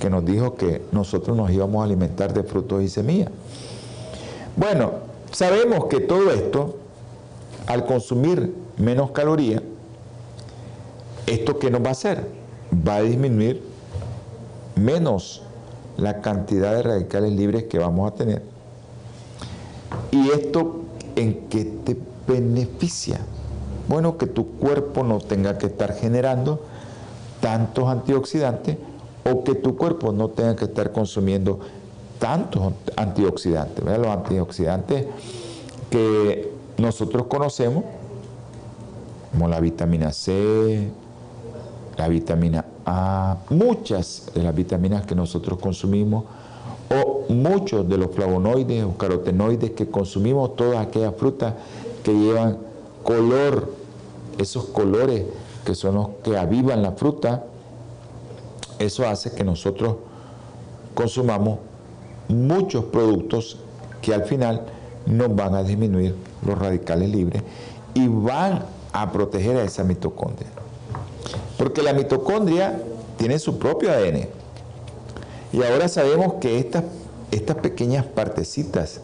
que 0.00 0.10
nos 0.10 0.24
dijo 0.24 0.54
que 0.54 0.82
nosotros 0.92 1.36
nos 1.36 1.50
íbamos 1.50 1.80
a 1.80 1.84
alimentar 1.84 2.32
de 2.32 2.42
frutos 2.42 2.82
y 2.82 2.88
semillas. 2.88 3.30
Bueno, 4.56 4.92
sabemos 5.30 5.86
que 5.86 6.00
todo 6.00 6.30
esto, 6.30 6.76
al 7.66 7.86
consumir 7.86 8.54
menos 8.76 9.12
calorías, 9.12 9.62
¿esto 11.26 11.58
qué 11.58 11.70
nos 11.70 11.82
va 11.82 11.88
a 11.88 11.92
hacer? 11.92 12.26
Va 12.86 12.96
a 12.96 13.02
disminuir 13.02 13.62
menos 14.74 15.42
la 16.00 16.20
cantidad 16.20 16.74
de 16.74 16.82
radicales 16.82 17.32
libres 17.32 17.64
que 17.64 17.78
vamos 17.78 18.10
a 18.10 18.14
tener. 18.14 18.42
¿Y 20.10 20.30
esto 20.30 20.82
en 21.16 21.48
qué 21.48 21.64
te 21.64 21.96
beneficia? 22.26 23.20
Bueno, 23.88 24.16
que 24.16 24.26
tu 24.26 24.46
cuerpo 24.58 25.02
no 25.02 25.18
tenga 25.18 25.58
que 25.58 25.66
estar 25.66 25.94
generando 25.94 26.60
tantos 27.40 27.88
antioxidantes 27.88 28.76
o 29.30 29.44
que 29.44 29.54
tu 29.54 29.76
cuerpo 29.76 30.12
no 30.12 30.28
tenga 30.28 30.56
que 30.56 30.66
estar 30.66 30.92
consumiendo 30.92 31.60
tantos 32.18 32.72
antioxidantes. 32.96 33.84
Los 33.84 34.06
antioxidantes 34.06 35.06
que 35.90 36.52
nosotros 36.78 37.26
conocemos, 37.26 37.84
como 39.32 39.48
la 39.48 39.60
vitamina 39.60 40.12
C, 40.12 40.88
la 41.96 42.08
vitamina 42.08 42.64
A, 42.86 43.36
muchas 43.50 44.30
de 44.34 44.42
las 44.42 44.54
vitaminas 44.54 45.06
que 45.06 45.14
nosotros 45.14 45.58
consumimos, 45.58 46.24
o 46.90 47.32
muchos 47.32 47.88
de 47.88 47.98
los 47.98 48.10
flavonoides 48.10 48.84
o 48.84 48.96
carotenoides 48.96 49.72
que 49.72 49.88
consumimos, 49.88 50.56
todas 50.56 50.78
aquellas 50.78 51.14
frutas 51.14 51.54
que 52.02 52.12
llevan 52.12 52.58
color, 53.02 53.72
esos 54.38 54.66
colores 54.66 55.24
que 55.64 55.74
son 55.74 55.94
los 55.94 56.08
que 56.24 56.36
avivan 56.36 56.82
la 56.82 56.92
fruta, 56.92 57.44
eso 58.78 59.06
hace 59.06 59.32
que 59.32 59.44
nosotros 59.44 59.96
consumamos 60.94 61.58
muchos 62.28 62.84
productos 62.86 63.58
que 64.00 64.14
al 64.14 64.24
final 64.24 64.64
nos 65.06 65.34
van 65.34 65.54
a 65.54 65.62
disminuir 65.62 66.14
los 66.46 66.58
radicales 66.58 67.10
libres 67.10 67.42
y 67.94 68.08
van 68.08 68.64
a 68.92 69.12
proteger 69.12 69.56
a 69.56 69.64
esa 69.64 69.84
mitocondria. 69.84 70.48
Porque 71.60 71.82
la 71.82 71.92
mitocondria 71.92 72.80
tiene 73.18 73.38
su 73.38 73.58
propio 73.58 73.90
ADN. 73.90 74.28
Y 75.52 75.62
ahora 75.62 75.88
sabemos 75.88 76.36
que 76.40 76.58
estas, 76.58 76.84
estas 77.30 77.56
pequeñas 77.56 78.06
partecitas 78.06 79.02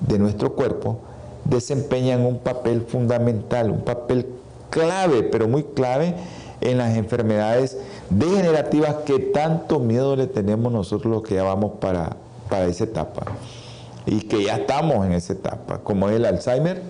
de 0.00 0.18
nuestro 0.18 0.54
cuerpo 0.54 1.00
desempeñan 1.44 2.24
un 2.24 2.38
papel 2.38 2.80
fundamental, 2.80 3.70
un 3.70 3.82
papel 3.82 4.26
clave, 4.70 5.24
pero 5.24 5.46
muy 5.46 5.62
clave 5.62 6.14
en 6.62 6.78
las 6.78 6.96
enfermedades 6.96 7.76
degenerativas 8.08 8.94
que 9.04 9.18
tanto 9.18 9.78
miedo 9.78 10.16
le 10.16 10.26
tenemos 10.26 10.72
nosotros 10.72 11.12
los 11.12 11.22
que 11.22 11.34
ya 11.34 11.42
vamos 11.42 11.72
para, 11.80 12.16
para 12.48 12.64
esa 12.64 12.84
etapa 12.84 13.26
y 14.06 14.22
que 14.22 14.44
ya 14.44 14.56
estamos 14.56 15.04
en 15.04 15.12
esa 15.12 15.34
etapa, 15.34 15.80
como 15.80 16.08
es 16.08 16.16
el 16.16 16.24
Alzheimer 16.24 16.80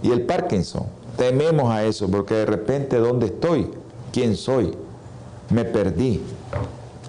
y 0.00 0.12
el 0.12 0.22
Parkinson. 0.22 0.84
Tememos 1.16 1.72
a 1.72 1.84
eso 1.84 2.08
porque 2.08 2.34
de 2.34 2.46
repente, 2.46 2.98
¿dónde 2.98 3.26
estoy? 3.26 3.68
¿Quién 4.12 4.36
soy? 4.36 4.74
Me 5.50 5.64
perdí. 5.64 6.20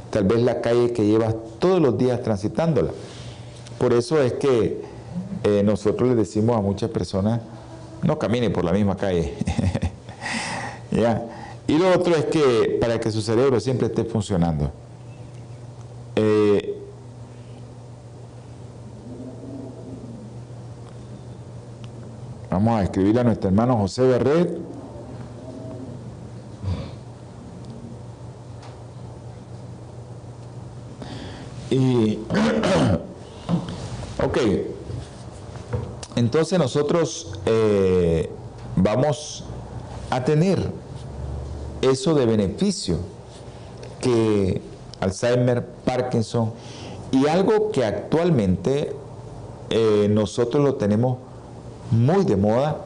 Tal 0.10 0.24
vez 0.24 0.42
la 0.42 0.62
calle 0.62 0.92
que 0.94 1.06
llevas 1.06 1.36
todos 1.60 1.80
los 1.82 1.98
días 1.98 2.22
transitándola. 2.24 2.92
Por 3.78 3.94
eso 3.94 4.22
es 4.22 4.34
que 4.34 4.82
eh, 5.44 5.62
nosotros 5.64 6.10
le 6.10 6.16
decimos 6.16 6.58
a 6.58 6.62
muchas 6.62 6.90
personas, 6.90 7.42
no 8.04 8.18
camine 8.18 8.50
por 8.50 8.66
la 8.66 8.72
misma 8.72 8.98
calle. 8.98 9.36
¿Ya? 10.92 11.26
Y 11.68 11.78
lo 11.78 11.94
otro 11.94 12.16
es 12.16 12.26
que 12.26 12.78
para 12.82 13.00
que 13.00 13.12
su 13.12 13.22
cerebro 13.22 13.60
siempre 13.60 13.88
esté 13.88 14.04
funcionando. 14.04 14.72
Eh, 16.16 16.82
vamos 22.50 22.80
a 22.80 22.84
escribirle 22.84 23.22
a 23.22 23.24
nuestro 23.24 23.50
hermano 23.50 23.78
José 23.78 24.02
Berret. 24.02 24.79
Y, 31.70 32.16
ok, 34.24 34.38
entonces 36.16 36.58
nosotros 36.58 37.34
eh, 37.46 38.30
vamos 38.76 39.46
a 40.10 40.24
tener 40.24 40.72
eso 41.82 42.14
de 42.14 42.26
beneficio 42.26 42.98
que 44.02 44.62
Alzheimer, 45.00 45.66
Parkinson 45.86 46.52
y 47.12 47.28
algo 47.28 47.72
que 47.72 47.86
actualmente 47.86 48.96
eh, 49.70 50.08
nosotros 50.10 50.64
lo 50.64 50.76
tenemos 50.76 51.18
muy 51.92 52.24
de 52.24 52.36
moda, 52.36 52.78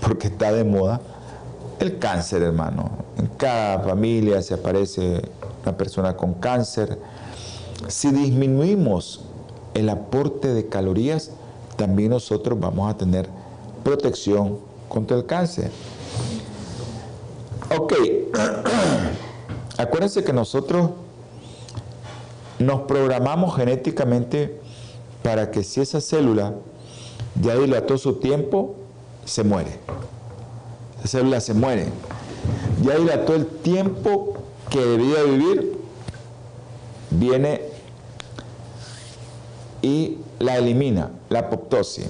porque 0.00 0.28
está 0.28 0.52
de 0.52 0.64
moda, 0.64 1.00
el 1.78 1.98
cáncer, 1.98 2.42
hermano. 2.42 2.90
En 3.16 3.26
cada 3.26 3.80
familia 3.80 4.42
se 4.42 4.54
aparece 4.54 5.22
una 5.62 5.76
persona 5.76 6.16
con 6.16 6.34
cáncer. 6.34 6.98
Si 7.88 8.10
disminuimos 8.10 9.22
el 9.74 9.88
aporte 9.88 10.48
de 10.48 10.68
calorías, 10.68 11.30
también 11.76 12.10
nosotros 12.10 12.58
vamos 12.60 12.90
a 12.90 12.96
tener 12.96 13.28
protección 13.82 14.58
contra 14.88 15.16
el 15.16 15.26
cáncer. 15.26 15.70
Ok, 17.76 17.94
acuérdense 19.78 20.24
que 20.24 20.32
nosotros 20.32 20.90
nos 22.58 22.82
programamos 22.82 23.56
genéticamente 23.56 24.60
para 25.22 25.50
que 25.50 25.62
si 25.62 25.80
esa 25.80 26.00
célula 26.00 26.54
ya 27.40 27.54
dilató 27.56 27.96
su 27.96 28.14
tiempo, 28.14 28.74
se 29.24 29.44
muere. 29.44 29.78
Esa 30.98 31.18
célula 31.18 31.40
se 31.40 31.54
muere. 31.54 31.86
Ya 32.82 32.96
dilató 32.96 33.34
el 33.34 33.46
tiempo 33.46 34.34
que 34.68 34.80
debía 34.80 35.22
vivir, 35.22 35.78
viene 37.10 37.69
y 39.82 40.18
la 40.38 40.56
elimina, 40.56 41.10
la 41.28 41.40
apoptosis. 41.40 42.06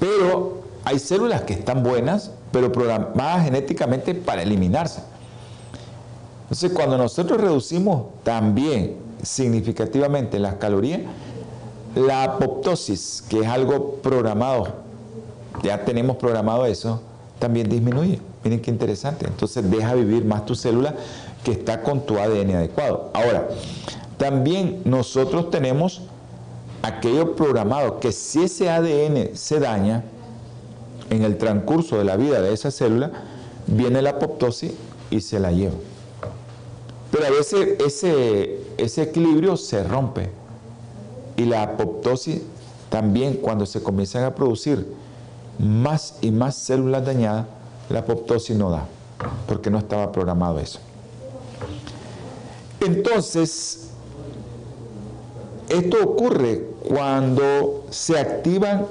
Pero 0.00 0.62
hay 0.84 0.98
células 0.98 1.42
que 1.42 1.54
están 1.54 1.82
buenas, 1.82 2.30
pero 2.52 2.70
programadas 2.70 3.44
genéticamente 3.44 4.14
para 4.14 4.42
eliminarse. 4.42 5.02
Entonces, 6.42 6.72
cuando 6.72 6.98
nosotros 6.98 7.40
reducimos 7.40 8.06
también 8.22 8.96
significativamente 9.22 10.38
las 10.38 10.56
calorías, 10.56 11.00
la 11.94 12.24
apoptosis, 12.24 13.24
que 13.28 13.40
es 13.40 13.46
algo 13.46 13.96
programado, 14.02 14.66
ya 15.62 15.84
tenemos 15.84 16.16
programado 16.16 16.66
eso, 16.66 17.00
también 17.38 17.68
disminuye. 17.68 18.20
Miren 18.42 18.60
qué 18.60 18.70
interesante. 18.70 19.26
Entonces 19.26 19.68
deja 19.70 19.94
vivir 19.94 20.24
más 20.24 20.44
tu 20.44 20.54
célula 20.54 20.94
que 21.42 21.52
está 21.52 21.82
con 21.82 22.04
tu 22.04 22.18
ADN 22.18 22.56
adecuado. 22.56 23.10
Ahora, 23.14 23.48
también 24.16 24.82
nosotros 24.84 25.50
tenemos 25.50 26.02
aquello 26.82 27.34
programado 27.34 28.00
que 28.00 28.12
si 28.12 28.42
ese 28.44 28.70
ADN 28.70 29.36
se 29.36 29.58
daña 29.58 30.04
en 31.10 31.22
el 31.22 31.38
transcurso 31.38 31.98
de 31.98 32.04
la 32.04 32.16
vida 32.16 32.40
de 32.40 32.52
esa 32.52 32.70
célula, 32.70 33.10
viene 33.66 34.02
la 34.02 34.10
apoptosis 34.10 34.72
y 35.10 35.20
se 35.20 35.40
la 35.40 35.52
lleva. 35.52 35.74
Pero 37.10 37.26
a 37.26 37.30
veces 37.30 37.80
ese, 37.80 38.60
ese 38.76 39.02
equilibrio 39.02 39.56
se 39.56 39.84
rompe 39.84 40.30
y 41.36 41.44
la 41.44 41.62
apoptosis 41.62 42.42
también 42.90 43.34
cuando 43.34 43.66
se 43.66 43.82
comienzan 43.82 44.24
a 44.24 44.34
producir 44.34 44.86
más 45.58 46.18
y 46.20 46.30
más 46.30 46.54
células 46.54 47.04
dañadas, 47.04 47.46
la 47.88 48.00
apoptosis 48.00 48.56
no 48.56 48.70
da, 48.70 48.86
porque 49.46 49.70
no 49.70 49.78
estaba 49.78 50.10
programado 50.12 50.58
eso. 50.58 50.80
Entonces, 52.80 53.83
esto 55.74 56.02
ocurre 56.02 56.64
cuando 56.88 57.84
se 57.90 58.18
activan 58.18 58.86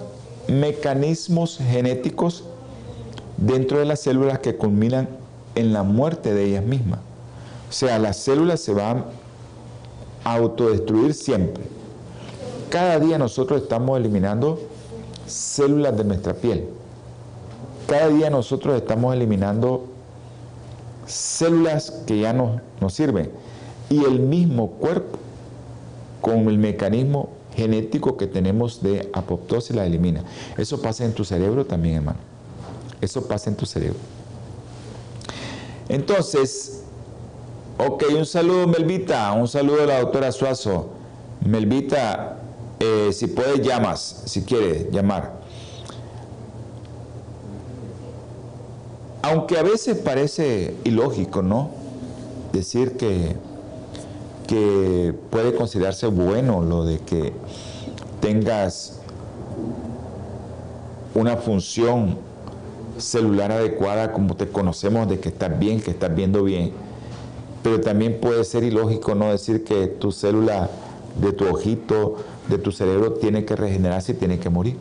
mecanismos 0.48 1.58
genéticos 1.58 2.44
dentro 3.38 3.80
de 3.80 3.86
las 3.86 4.02
células 4.02 4.40
que 4.40 4.56
culminan 4.56 5.08
en 5.56 5.74
la 5.74 5.84
muerte 5.84 6.34
de 6.34 6.46
ellas 6.46 6.64
mismas. 6.64 7.00
O 7.70 7.72
sea, 7.72 8.00
las 8.00 8.18
células 8.18 8.60
se 8.60 8.74
van 8.74 9.06
a 10.24 10.36
autodestruir 10.36 11.14
siempre. 11.14 11.64
Cada 12.70 13.00
día 13.00 13.18
nosotros 13.18 13.62
estamos 13.62 13.98
eliminando 13.98 14.60
células 15.28 15.96
de 15.98 16.04
nuestra 16.04 16.34
piel. 16.34 16.68
Cada 17.88 18.10
día 18.10 18.30
nosotros 18.30 18.76
estamos 18.76 19.14
eliminando 19.14 19.86
células 21.06 21.92
que 22.08 22.20
ya 22.20 22.34
no 22.34 22.62
nos 22.80 22.94
sirven. 22.94 23.30
Y 23.90 24.04
el 24.04 24.20
mismo 24.20 24.72
cuerpo, 24.72 25.18
con 26.24 26.48
el 26.48 26.58
mecanismo 26.58 27.30
genético 27.54 28.16
que 28.16 28.28
tenemos 28.28 28.82
de 28.82 29.10
apoptosis, 29.12 29.76
la 29.76 29.86
elimina. 29.86 30.24
Eso 30.58 30.82
pasa 30.82 31.04
en 31.04 31.12
tu 31.12 31.26
cerebro 31.26 31.66
también, 31.66 31.96
hermano. 31.96 32.20
Eso 33.02 33.28
pasa 33.28 33.50
en 33.50 33.58
tu 33.58 33.66
cerebro. 33.66 34.00
Entonces, 35.90 36.84
ok, 37.78 38.06
un 38.18 38.26
saludo, 38.26 38.68
Melvita. 38.68 39.34
Un 39.34 39.50
saludo 39.50 39.84
a 39.84 39.86
la 39.86 40.00
doctora 40.00 40.32
Suazo. 40.32 40.92
Melvita, 41.46 42.40
eh, 42.80 43.10
si 43.12 43.28
puedes, 43.28 43.60
llamas, 43.62 44.24
si 44.26 44.44
quieres 44.44 44.90
llamar. 44.92 45.42
Aunque 49.24 49.58
a 49.58 49.64
veces 49.64 49.98
parece 49.98 50.74
ilógico, 50.86 51.42
¿no? 51.42 51.72
Decir 52.54 52.96
que, 52.96 53.36
que 54.48 55.14
puede 55.30 55.56
considerarse 55.56 56.08
bueno 56.08 56.62
lo 56.62 56.86
de 56.86 57.00
que 57.00 57.34
tengas 58.22 59.00
una 61.16 61.38
función 61.38 62.18
celular 62.98 63.52
adecuada 63.52 64.12
como 64.14 64.36
te 64.36 64.48
conocemos 64.48 65.08
de 65.08 65.20
que 65.20 65.30
estás 65.30 65.58
bien, 65.60 65.82
que 65.82 65.92
estás 65.92 66.14
viendo 66.16 66.44
bien. 66.44 66.72
Pero 67.62 67.82
también 67.82 68.20
puede 68.20 68.44
ser 68.44 68.64
ilógico 68.64 69.16
no 69.16 69.32
decir 69.32 69.64
que 69.64 69.88
tu 69.88 70.12
célula 70.12 70.70
de 71.22 71.32
tu 71.32 71.48
ojito, 71.48 72.18
de 72.50 72.58
tu 72.58 72.72
cerebro 72.72 73.14
tiene 73.14 73.46
que 73.46 73.56
regenerarse 73.56 74.14
y 74.14 74.16
tiene 74.16 74.40
que 74.40 74.50
morir. 74.50 74.78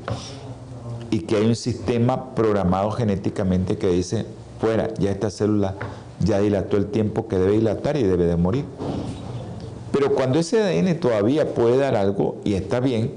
Y 1.10 1.20
que 1.20 1.36
hay 1.36 1.46
un 1.46 1.56
sistema 1.56 2.34
programado 2.34 2.90
genéticamente 2.90 3.76
que 3.76 3.88
dice, 3.88 4.26
fuera, 4.60 4.92
ya 4.94 5.10
esta 5.10 5.30
célula 5.30 5.76
ya 6.20 6.40
dilató 6.40 6.76
el 6.76 6.86
tiempo 6.86 7.28
que 7.28 7.38
debe 7.38 7.52
dilatar 7.52 7.96
y 7.96 8.02
debe 8.02 8.24
de 8.24 8.36
morir. 8.36 8.64
Pero 9.92 10.14
cuando 10.14 10.38
ese 10.38 10.62
ADN 10.62 10.98
todavía 10.98 11.54
puede 11.54 11.76
dar 11.76 11.94
algo 11.94 12.36
y 12.44 12.54
está 12.54 12.80
bien, 12.80 13.12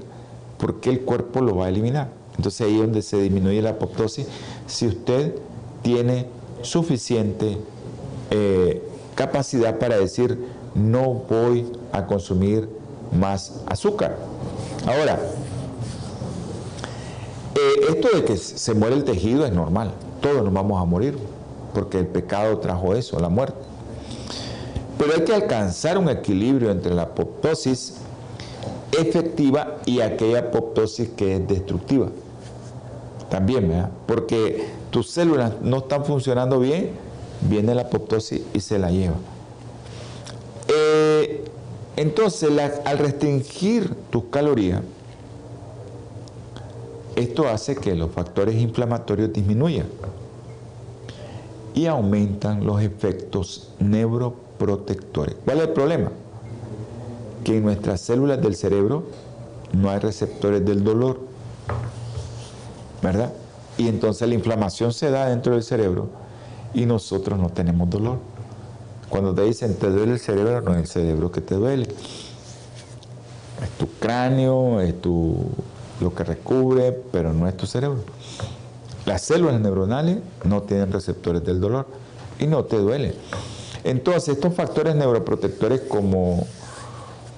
¿por 0.58 0.80
qué 0.80 0.90
el 0.90 1.00
cuerpo 1.00 1.40
lo 1.40 1.56
va 1.56 1.66
a 1.66 1.68
eliminar? 1.70 2.08
Entonces 2.36 2.66
ahí 2.66 2.74
es 2.74 2.80
donde 2.80 3.02
se 3.02 3.18
disminuye 3.18 3.62
la 3.62 3.70
apoptosis 3.70 4.26
si 4.66 4.86
usted 4.86 5.34
tiene 5.82 6.26
suficiente 6.62 7.56
eh, 8.30 8.82
capacidad 9.14 9.78
para 9.78 9.96
decir 9.98 10.38
no 10.74 11.24
voy 11.28 11.72
a 11.92 12.06
consumir 12.06 12.68
más 13.18 13.62
azúcar. 13.66 14.16
Ahora, 14.86 15.18
eh, 17.54 17.94
esto 17.94 18.08
de 18.14 18.24
que 18.24 18.36
se 18.36 18.74
muere 18.74 18.96
el 18.96 19.04
tejido 19.04 19.46
es 19.46 19.52
normal, 19.52 19.92
todos 20.20 20.44
nos 20.44 20.52
vamos 20.52 20.80
a 20.80 20.84
morir, 20.84 21.16
porque 21.72 21.98
el 21.98 22.06
pecado 22.06 22.58
trajo 22.58 22.94
eso, 22.94 23.18
la 23.18 23.30
muerte. 23.30 23.56
Pero 24.98 25.12
hay 25.14 25.24
que 25.24 25.34
alcanzar 25.34 25.98
un 25.98 26.08
equilibrio 26.08 26.70
entre 26.70 26.94
la 26.94 27.02
apoptosis 27.02 27.94
efectiva 28.98 29.78
y 29.84 30.00
aquella 30.00 30.40
apoptosis 30.40 31.10
que 31.10 31.36
es 31.36 31.48
destructiva. 31.48 32.08
También, 33.30 33.68
¿verdad? 33.68 33.90
Porque 34.06 34.66
tus 34.90 35.10
células 35.10 35.52
no 35.60 35.78
están 35.78 36.04
funcionando 36.04 36.58
bien, 36.60 36.92
viene 37.42 37.74
la 37.74 37.82
apoptosis 37.82 38.42
y 38.54 38.60
se 38.60 38.78
la 38.78 38.90
lleva. 38.90 39.16
Eh, 40.68 41.44
entonces, 41.96 42.50
al 42.84 42.98
restringir 42.98 43.94
tus 44.10 44.24
calorías, 44.24 44.80
esto 47.16 47.48
hace 47.48 47.76
que 47.76 47.94
los 47.94 48.10
factores 48.10 48.54
inflamatorios 48.56 49.32
disminuyan 49.32 49.86
y 51.76 51.86
aumentan 51.86 52.64
los 52.64 52.80
efectos 52.80 53.68
neuroprotectores. 53.78 55.36
¿Cuál 55.44 55.58
es 55.58 55.64
el 55.64 55.72
problema? 55.74 56.10
Que 57.44 57.58
en 57.58 57.64
nuestras 57.64 58.00
células 58.00 58.40
del 58.40 58.56
cerebro 58.56 59.04
no 59.74 59.90
hay 59.90 59.98
receptores 59.98 60.64
del 60.64 60.82
dolor, 60.82 61.20
¿verdad? 63.02 63.30
Y 63.76 63.88
entonces 63.88 64.26
la 64.26 64.34
inflamación 64.34 64.94
se 64.94 65.10
da 65.10 65.28
dentro 65.28 65.52
del 65.52 65.62
cerebro 65.62 66.08
y 66.72 66.86
nosotros 66.86 67.38
no 67.38 67.50
tenemos 67.50 67.90
dolor. 67.90 68.20
Cuando 69.10 69.34
te 69.34 69.42
dicen 69.42 69.74
te 69.74 69.90
duele 69.90 70.12
el 70.12 70.18
cerebro, 70.18 70.62
no 70.62 70.72
es 70.72 70.78
el 70.78 70.86
cerebro 70.86 71.30
que 71.30 71.42
te 71.42 71.56
duele. 71.56 71.88
Es 73.62 73.70
tu 73.78 73.86
cráneo, 74.00 74.80
es 74.80 74.98
tu, 75.02 75.44
lo 76.00 76.14
que 76.14 76.24
recubre, 76.24 76.92
pero 77.12 77.34
no 77.34 77.46
es 77.46 77.54
tu 77.54 77.66
cerebro. 77.66 78.00
Las 79.06 79.22
células 79.22 79.60
neuronales 79.60 80.18
no 80.44 80.62
tienen 80.62 80.92
receptores 80.92 81.44
del 81.44 81.60
dolor 81.60 81.86
y 82.40 82.48
no 82.48 82.64
te 82.64 82.76
duele. 82.76 83.14
Entonces, 83.84 84.30
estos 84.34 84.52
factores 84.52 84.96
neuroprotectores 84.96 85.82
como 85.82 86.44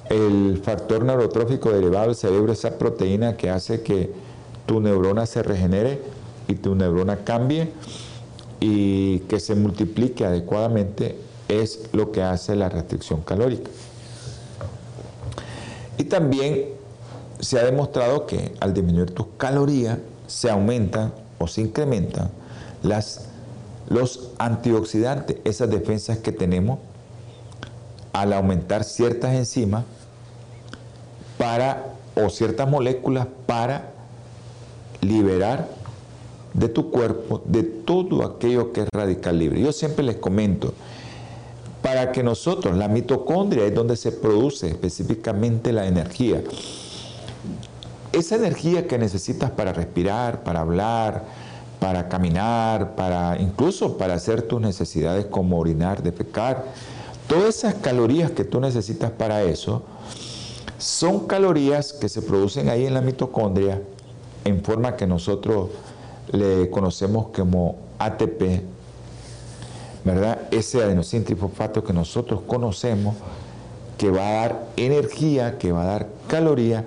el 0.09 0.61
factor 0.65 1.05
neurotrófico 1.05 1.71
derivado 1.71 2.07
del 2.07 2.17
cerebro, 2.17 2.53
esa 2.53 2.79
proteína 2.79 3.37
que 3.37 3.51
hace 3.51 3.83
que 3.83 4.11
tu 4.65 4.81
neurona 4.81 5.27
se 5.27 5.43
regenere 5.43 6.01
y 6.49 6.55
tu 6.55 6.75
neurona 6.75 7.19
cambie 7.19 7.71
y 8.61 9.19
que 9.21 9.39
se 9.39 9.55
multiplique 9.55 10.25
adecuadamente, 10.25 11.19
es 11.49 11.91
lo 11.93 12.13
que 12.13 12.23
hace 12.23 12.57
la 12.57 12.71
restricción 12.71 13.21
calórica. 13.21 13.71
Y 15.99 16.05
también 16.05 16.65
se 17.41 17.59
ha 17.59 17.65
demostrado 17.65 18.27
que 18.27 18.55
al 18.61 18.73
disminuir 18.73 19.11
tus 19.11 19.27
calorías 19.37 19.99
se 20.27 20.51
aumentan 20.51 21.13
o 21.39 21.47
se 21.47 21.63
incrementan 21.63 22.31
las, 22.83 23.27
los 23.89 24.31
antioxidantes, 24.39 25.37
esas 25.45 25.71
defensas 25.71 26.19
que 26.19 26.33
tenemos 26.33 26.79
al 28.13 28.33
aumentar 28.33 28.85
ciertas 28.85 29.35
enzimas 29.35 29.85
para 31.37 31.95
o 32.17 32.29
ciertas 32.31 32.69
moléculas 32.69 33.27
para 33.47 33.93
liberar 35.01 35.69
de 36.55 36.69
tu 36.69 36.91
cuerpo 36.91 37.43
de 37.45 37.63
todo 37.63 38.25
aquello 38.25 38.73
que 38.73 38.83
es 38.83 38.89
radical 38.93 39.39
libre. 39.39 39.61
Yo 39.61 39.73
siempre 39.73 40.05
les 40.05 40.17
comento, 40.17 40.75
para 41.83 42.11
que 42.11 42.23
nosotros, 42.23 42.77
la 42.77 42.89
mitocondria 42.89 43.65
es 43.65 43.75
donde 43.75 43.97
se 43.97 44.11
produce 44.11 44.69
específicamente 44.69 45.73
la 45.73 45.87
energía. 45.87 46.43
Esa 48.13 48.37
energía 48.37 48.87
que 48.87 48.99
necesitas 48.99 49.51
para 49.51 49.73
respirar, 49.73 50.43
para 50.43 50.61
hablar, 50.61 51.25
para 51.81 52.09
caminar, 52.09 52.97
para 52.97 53.41
incluso 53.41 53.99
para 53.99 54.15
hacer 54.15 54.43
tus 54.43 54.61
necesidades 54.61 55.27
como 55.27 55.59
orinar, 55.59 56.03
defecar, 56.03 56.65
todas 57.27 57.57
esas 57.57 57.75
calorías 57.75 58.31
que 58.31 58.45
tú 58.45 58.61
necesitas 58.61 59.11
para 59.11 59.43
eso 59.43 59.83
son 60.79 61.27
calorías 61.27 61.93
que 61.93 62.09
se 62.09 62.23
producen 62.23 62.69
ahí 62.69 62.87
en 62.87 62.95
la 62.95 63.01
mitocondria 63.01 63.83
en 64.45 64.63
forma 64.63 64.97
que 64.97 65.07
nosotros 65.07 65.71
le 66.33 66.71
conocemos 66.71 67.29
como 67.29 67.77
ATP, 67.99 68.63
¿verdad? 70.05 70.43
Ese 70.51 70.83
adenosín 70.83 71.25
trifosfato 71.25 71.85
que 71.85 71.93
nosotros 71.93 72.43
conocemos, 72.47 73.17
que 73.97 74.11
va 74.11 74.29
a 74.29 74.33
dar 74.33 74.67
energía, 74.77 75.59
que 75.59 75.73
va 75.73 75.83
a 75.83 75.87
dar 75.87 76.09
caloría. 76.29 76.85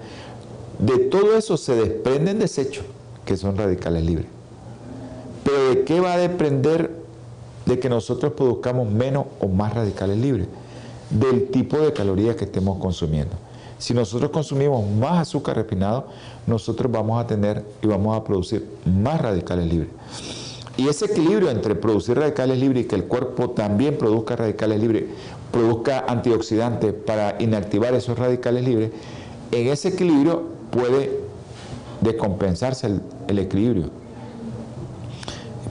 De 0.79 0.97
todo 0.97 1.37
eso 1.37 1.57
se 1.57 1.75
desprenden 1.75 2.39
desechos, 2.39 2.85
que 3.25 3.37
son 3.37 3.57
radicales 3.57 4.03
libres. 4.03 4.27
Pero 5.43 5.69
¿de 5.69 5.83
qué 5.83 5.99
va 5.99 6.13
a 6.13 6.17
depender 6.17 6.91
de 7.65 7.79
que 7.79 7.89
nosotros 7.89 8.33
produzcamos 8.33 8.89
menos 8.89 9.25
o 9.39 9.47
más 9.47 9.73
radicales 9.73 10.17
libres? 10.17 10.47
Del 11.09 11.49
tipo 11.49 11.77
de 11.77 11.93
calorías 11.93 12.35
que 12.35 12.45
estemos 12.45 12.79
consumiendo. 12.79 13.35
Si 13.77 13.93
nosotros 13.93 14.29
consumimos 14.31 14.87
más 14.87 15.19
azúcar 15.19 15.55
refinado, 15.55 16.05
nosotros 16.45 16.91
vamos 16.91 17.19
a 17.19 17.25
tener 17.25 17.65
y 17.81 17.87
vamos 17.87 18.15
a 18.15 18.23
producir 18.23 18.67
más 18.85 19.19
radicales 19.19 19.65
libres. 19.67 19.89
Y 20.77 20.87
ese 20.87 21.05
equilibrio 21.05 21.49
entre 21.49 21.75
producir 21.75 22.17
radicales 22.17 22.59
libres 22.59 22.85
y 22.85 22.87
que 22.87 22.95
el 22.95 23.05
cuerpo 23.05 23.49
también 23.49 23.97
produzca 23.97 24.35
radicales 24.35 24.79
libres, 24.79 25.05
produzca 25.51 26.05
antioxidantes 26.07 26.93
para 26.93 27.41
inactivar 27.41 27.93
esos 27.93 28.17
radicales 28.17 28.63
libres, 28.63 28.91
en 29.51 29.67
ese 29.67 29.89
equilibrio 29.89 30.43
puede 30.71 31.19
descompensarse 32.01 32.99
el, 33.27 33.39
equilibrio. 33.39 33.89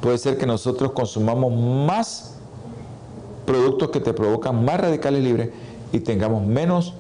Puede 0.01 0.19
ser 0.19 0.39
que 0.39 0.47
nosotros 0.47 0.93
consumamos 0.93 1.53
más 1.87 2.37
productos 3.45 3.91
que 3.91 4.01
te 4.01 4.15
provocan 4.15 4.65
más 4.65 4.81
radicales 4.81 5.23
libres 5.23 5.51
y 5.93 6.01
tengamos 6.01 6.47
menos 6.47 6.95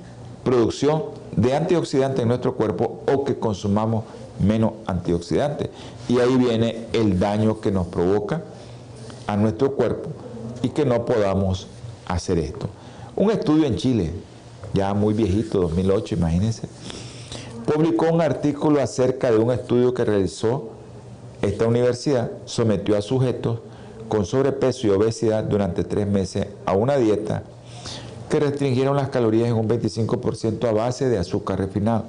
producción 0.45 1.05
de 1.37 1.55
antioxidantes 1.55 2.21
en 2.21 2.29
nuestro 2.29 2.57
cuerpo 2.57 3.03
o 3.11 3.25
que 3.25 3.39
consumamos 3.39 4.05
menos 4.39 4.73
antioxidantes. 4.87 5.71
Y 6.09 6.19
ahí 6.19 6.37
viene 6.37 6.87
el 6.93 7.19
daño 7.19 7.61
que 7.61 7.71
nos 7.71 7.87
provoca 7.87 8.43
a 9.27 9.37
nuestro 9.37 9.77
cuerpo 9.77 10.11
y 10.63 10.71
que 10.71 10.85
no 10.85 11.05
podamos 11.05 11.69
hacer 12.07 12.39
esto. 12.39 12.69
Un 13.17 13.31
estudio 13.31 13.67
en 13.67 13.77
Chile, 13.77 14.13
ya 14.75 14.93
muy 14.93 15.15
viejito, 15.15 15.61
2008, 15.61 16.17
imagínense, 16.17 16.69
publicó 17.73 18.07
un 18.07 18.21
artículo 18.21 18.81
acerca 18.81 19.31
de 19.31 19.39
un 19.39 19.53
estudio 19.53 19.95
que 19.95 20.05
realizó 20.05 20.71
esta 21.41 21.69
universidad, 21.69 22.33
sometió 22.45 22.97
a 22.97 23.01
sujetos 23.01 23.61
con 24.09 24.27
sobrepeso 24.27 24.89
y 24.89 24.91
obesidad 24.91 25.45
durante 25.45 25.85
tres 25.85 26.09
meses 26.09 26.49
a 26.67 26.73
una 26.73 26.97
dieta 26.97 27.45
que 28.29 28.41
restringieron 28.41 28.97
las 28.97 29.11
calorías 29.11 29.49
en 29.49 29.55
un 29.55 29.69
25% 29.69 30.69
a 30.69 30.73
base 30.73 31.09
de 31.09 31.19
azúcar 31.19 31.61
refinado. 31.61 32.07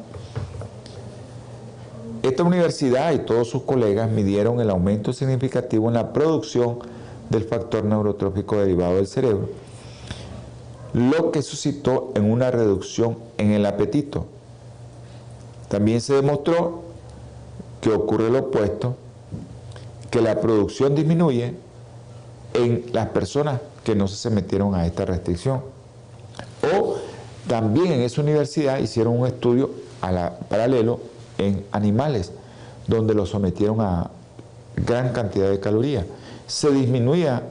Esta 2.24 2.42
universidad 2.42 3.14
y 3.14 3.20
todos 3.20 3.48
sus 3.48 3.62
colegas 3.62 4.10
midieron 4.10 4.62
el 4.62 4.70
aumento 4.72 5.14
significativo 5.14 5.90
en 5.90 5.94
la 5.94 6.12
producción 6.12 6.80
del 7.30 7.44
factor 7.44 7.86
neurotrófico 7.86 8.58
derivado 8.58 8.96
del 8.96 9.08
cerebro, 9.08 9.50
lo 10.94 11.32
que 11.32 11.44
suscitó 11.44 12.12
en 12.16 12.32
una 12.32 12.50
reducción 12.50 13.18
en 13.38 13.52
el 13.52 13.68
apetito. 13.68 14.26
También 15.72 16.02
se 16.02 16.16
demostró 16.16 16.82
que 17.80 17.94
ocurre 17.94 18.30
lo 18.30 18.40
opuesto, 18.40 18.98
que 20.10 20.20
la 20.20 20.42
producción 20.42 20.96
disminuye 20.96 21.54
en 22.54 22.88
las 22.92 23.08
personas 23.08 23.62
que 23.86 23.96
no 23.96 24.10
se 24.10 24.18
sometieron 24.18 24.76
a 24.76 24.86
esta 24.86 25.06
restricción. 25.06 25.62
O 26.76 26.98
también 27.48 27.94
en 27.94 28.02
esa 28.02 28.20
universidad 28.20 28.80
hicieron 28.80 29.18
un 29.18 29.28
estudio 29.28 29.72
paralelo 30.50 31.00
en 31.38 31.66
animales, 31.72 32.34
donde 32.88 33.14
los 33.14 33.30
sometieron 33.30 33.80
a 33.80 34.12
gran 34.76 35.14
cantidad 35.14 35.50
de 35.50 35.62
calorías. 35.62 36.04
Se 36.48 36.70
disminuía, 36.70 37.44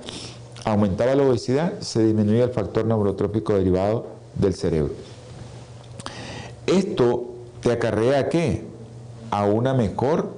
aumentaba 0.66 1.14
la 1.14 1.22
obesidad, 1.22 1.80
se 1.80 2.04
disminuía 2.04 2.44
el 2.44 2.50
factor 2.50 2.84
neurotrópico 2.84 3.54
derivado 3.54 4.08
del 4.34 4.54
cerebro. 4.54 4.92
Esto 6.66 7.29
te 7.62 7.72
acarrea 7.72 8.28
qué? 8.28 8.64
A 9.30 9.44
una 9.44 9.74
mejor 9.74 10.32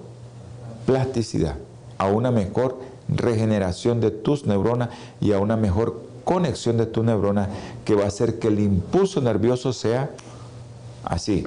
plasticidad, 0.87 1.57
a 1.99 2.07
una 2.07 2.31
mejor 2.31 2.79
regeneración 3.09 4.01
de 4.01 4.11
tus 4.11 4.47
neuronas 4.47 4.91
y 5.21 5.33
a 5.33 5.39
una 5.39 5.57
mejor 5.57 6.03
conexión 6.25 6.77
de 6.77 6.87
tu 6.87 7.03
neurona 7.03 7.49
que 7.85 7.95
va 7.95 8.05
a 8.05 8.09
hacer 8.09 8.39
que 8.39 8.49
el 8.49 8.61
impulso 8.61 9.21
nervioso 9.21 9.73
sea 9.73 10.11
así. 11.05 11.47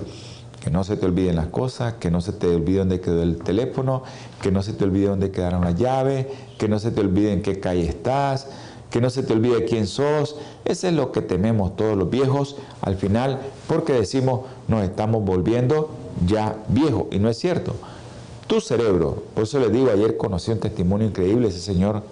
Que 0.61 0.71
no 0.71 0.83
se 0.83 0.97
te 0.97 1.05
olviden 1.05 1.35
las 1.35 1.47
cosas, 1.47 1.95
que 1.95 2.09
no 2.09 2.21
se 2.21 2.33
te 2.33 2.47
olvide 2.47 2.79
dónde 2.79 2.99
quedó 2.99 3.21
el 3.21 3.37
teléfono, 3.37 4.03
que 4.41 4.51
no 4.51 4.63
se 4.63 4.73
te 4.73 4.83
olvide 4.83 5.07
dónde 5.07 5.29
quedaron 5.29 5.63
las 5.63 5.75
llaves, 5.75 6.25
que 6.57 6.67
no 6.67 6.79
se 6.79 6.91
te 6.91 7.01
olvide 7.01 7.33
en 7.33 7.43
qué 7.43 7.59
calle 7.59 7.87
estás, 7.87 8.47
que 8.89 8.99
no 8.99 9.09
se 9.09 9.21
te 9.23 9.33
olvide 9.33 9.65
quién 9.65 9.85
sos. 9.85 10.37
Eso 10.63 10.87
es 10.87 10.93
lo 10.93 11.11
que 11.11 11.21
tememos 11.21 11.75
todos 11.75 11.95
los 11.95 12.09
viejos 12.09 12.55
al 12.81 12.95
final, 12.95 13.41
porque 13.67 13.93
decimos 13.93 14.41
nos 14.67 14.83
estamos 14.83 15.23
volviendo 15.23 15.89
ya 16.25 16.57
viejos, 16.67 17.05
y 17.11 17.19
no 17.19 17.29
es 17.29 17.37
cierto. 17.37 17.73
Tu 18.47 18.61
cerebro, 18.61 19.23
por 19.33 19.43
eso 19.43 19.59
le 19.59 19.69
digo, 19.69 19.89
ayer 19.91 20.17
conocí 20.17 20.51
un 20.51 20.59
testimonio 20.59 21.07
increíble, 21.07 21.47
ese 21.47 21.59
señor 21.59 22.03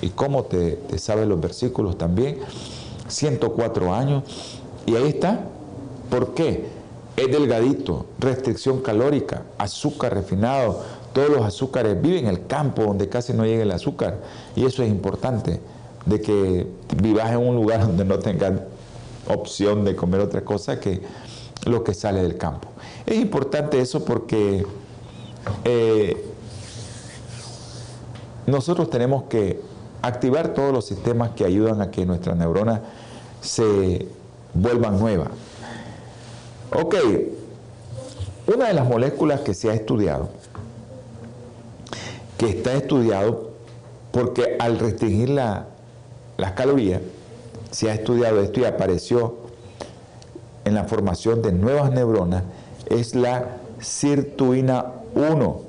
y 0.00 0.10
cómo 0.10 0.44
te, 0.44 0.72
te 0.72 0.98
sabe 0.98 1.26
los 1.26 1.40
versículos 1.40 1.98
también. 1.98 2.38
104 3.08 3.94
años. 3.94 4.22
Y 4.86 4.94
ahí 4.96 5.08
está. 5.08 5.40
¿Por 6.10 6.34
qué? 6.34 6.66
Es 7.16 7.30
delgadito, 7.32 8.06
restricción 8.18 8.80
calórica, 8.80 9.42
azúcar 9.58 10.14
refinado. 10.14 10.82
Todos 11.12 11.30
los 11.30 11.42
azúcares 11.42 12.00
viven 12.00 12.26
en 12.26 12.30
el 12.30 12.46
campo 12.46 12.82
donde 12.82 13.08
casi 13.08 13.32
no 13.32 13.44
llega 13.44 13.62
el 13.62 13.72
azúcar. 13.72 14.18
Y 14.54 14.64
eso 14.64 14.82
es 14.82 14.88
importante, 14.88 15.60
de 16.06 16.20
que 16.20 16.66
vivas 17.02 17.32
en 17.32 17.38
un 17.38 17.56
lugar 17.56 17.80
donde 17.86 18.04
no 18.04 18.18
tengas 18.18 18.52
opción 19.26 19.84
de 19.84 19.96
comer 19.96 20.20
otra 20.20 20.42
cosa 20.42 20.78
que 20.78 21.02
lo 21.64 21.84
que 21.84 21.94
sale 21.94 22.22
del 22.22 22.36
campo. 22.36 22.68
Es 23.06 23.16
importante 23.16 23.80
eso 23.80 24.04
porque 24.04 24.66
eh, 25.64 26.24
nosotros 28.46 28.90
tenemos 28.90 29.24
que 29.24 29.60
activar 30.02 30.54
todos 30.54 30.72
los 30.72 30.84
sistemas 30.86 31.30
que 31.30 31.44
ayudan 31.44 31.80
a 31.82 31.90
que 31.90 32.06
nuestras 32.06 32.36
neuronas 32.36 32.80
se 33.40 34.08
vuelvan 34.54 34.98
nuevas. 34.98 35.28
Ok, 36.72 36.94
una 38.46 38.68
de 38.68 38.74
las 38.74 38.86
moléculas 38.86 39.40
que 39.40 39.54
se 39.54 39.70
ha 39.70 39.74
estudiado, 39.74 40.28
que 42.36 42.50
está 42.50 42.74
estudiado 42.74 43.50
porque 44.12 44.56
al 44.58 44.78
restringir 44.78 45.30
la, 45.30 45.66
las 46.36 46.52
calorías, 46.52 47.00
se 47.70 47.90
ha 47.90 47.94
estudiado 47.94 48.40
esto 48.40 48.60
y 48.60 48.64
apareció 48.64 49.47
en 50.68 50.74
la 50.74 50.84
formación 50.84 51.42
de 51.42 51.52
nuevas 51.52 51.90
neuronas, 51.90 52.44
es 52.88 53.14
la 53.14 53.56
sirtuina 53.80 54.86
1 55.14 55.62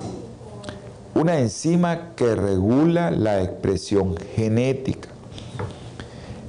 una 1.16 1.40
enzima 1.40 2.14
que 2.16 2.36
regula 2.36 3.12
la 3.12 3.42
expresión 3.42 4.16
genética. 4.36 5.10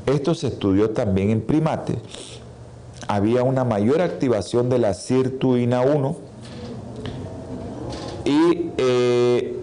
Esto 0.06 0.34
se 0.34 0.48
estudió 0.48 0.90
también 0.90 1.30
en 1.30 1.40
primates 1.40 1.96
había 3.10 3.42
una 3.42 3.64
mayor 3.64 4.02
activación 4.02 4.68
de 4.68 4.78
la 4.78 4.94
sirtuina 4.94 5.80
1 5.80 6.16
y 8.24 8.70
eh, 8.78 9.56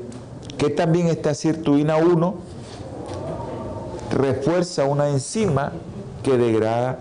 que 0.57 0.69
también 0.69 1.07
esta 1.07 1.33
sirtuina 1.33 1.95
1 1.95 2.35
refuerza 4.11 4.83
una 4.83 5.07
enzima 5.07 5.71
que 6.23 6.37
degrada 6.37 6.99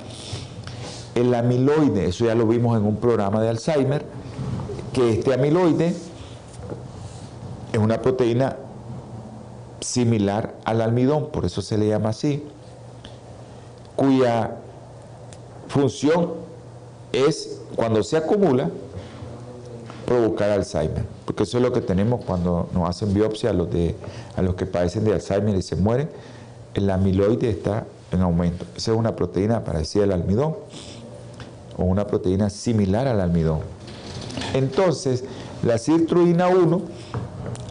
el 1.17 1.35
amiloide, 1.35 2.07
eso 2.07 2.27
ya 2.27 2.35
lo 2.35 2.47
vimos 2.47 2.77
en 2.77 2.85
un 2.85 2.97
programa 2.97 3.41
de 3.41 3.49
Alzheimer, 3.49 4.05
que 4.93 5.14
este 5.14 5.33
amiloide 5.33 5.97
es 7.73 7.79
una 7.79 8.03
proteína 8.03 8.57
similar 9.81 10.55
al 10.64 10.83
almidón, 10.83 11.31
por 11.31 11.47
eso 11.47 11.62
se 11.62 11.79
le 11.79 11.89
llama 11.89 12.11
así, 12.11 12.45
cuya 13.97 14.57
función 15.69 16.35
es, 17.12 17.62
cuando 17.75 18.03
se 18.03 18.19
acumula, 18.19 18.69
provocar 20.05 20.51
Alzheimer, 20.51 21.05
porque 21.25 21.45
eso 21.45 21.57
es 21.57 21.62
lo 21.62 21.73
que 21.73 21.81
tenemos 21.81 22.25
cuando 22.27 22.69
nos 22.75 22.91
hacen 22.91 23.14
biopsia 23.14 23.51
a 23.51 23.53
los, 23.55 23.71
de, 23.71 23.97
a 24.37 24.43
los 24.43 24.55
que 24.55 24.67
padecen 24.67 25.05
de 25.05 25.14
Alzheimer 25.14 25.57
y 25.57 25.62
se 25.62 25.77
mueren, 25.77 26.11
el 26.75 26.91
amiloide 26.91 27.49
está 27.49 27.87
en 28.12 28.21
aumento. 28.21 28.67
Esa 28.77 28.93
es 28.93 28.99
una 28.99 29.17
proteína 29.17 29.64
parecida 29.64 30.05
al 30.05 30.12
almidón 30.12 30.57
o 31.77 31.85
una 31.85 32.07
proteína 32.07 32.51
similar 32.51 33.07
al 33.09 33.20
almidón. 33.20 33.61
Entonces, 34.55 35.24
la 35.62 35.79
citrulina 35.79 36.49
1, 36.49 36.81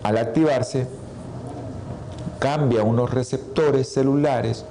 al 0.03 0.17
activarse, 0.17 0.87
cambia 2.39 2.83
unos 2.83 3.11
receptores 3.11 3.87
celulares, 3.87 4.65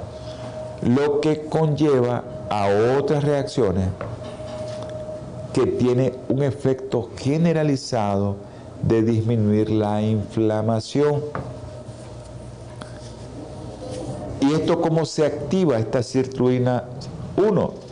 lo 0.83 1.21
que 1.21 1.47
conlleva 1.47 2.25
a 2.51 2.69
otras 2.99 3.25
reacciones 3.25 3.89
que 5.53 5.67
tiene 5.67 6.13
un 6.29 6.43
efecto 6.43 7.11
generalizado 7.17 8.37
de 8.83 9.03
disminuir 9.03 9.71
la 9.71 10.03
inflamación. 10.03 11.23
¿Y 14.41 14.53
esto 14.53 14.81
cómo 14.81 15.07
se 15.07 15.25
activa 15.25 15.79
esta 15.79 16.03
sirtuina 16.03 16.85
1? 17.37 17.84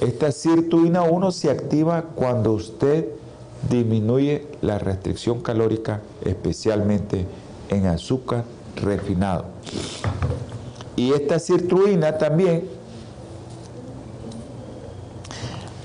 Esta 0.00 0.32
sirtuina 0.32 1.02
1 1.02 1.30
se 1.30 1.50
activa 1.50 2.02
cuando 2.14 2.52
usted 2.52 3.08
disminuye 3.70 4.46
la 4.60 4.78
restricción 4.78 5.40
calórica, 5.40 6.00
especialmente 6.24 7.26
en 7.68 7.86
azúcar 7.86 8.44
refinado. 8.76 9.46
Y 10.96 11.12
esta 11.12 11.38
sirtuina 11.38 12.18
también 12.18 12.64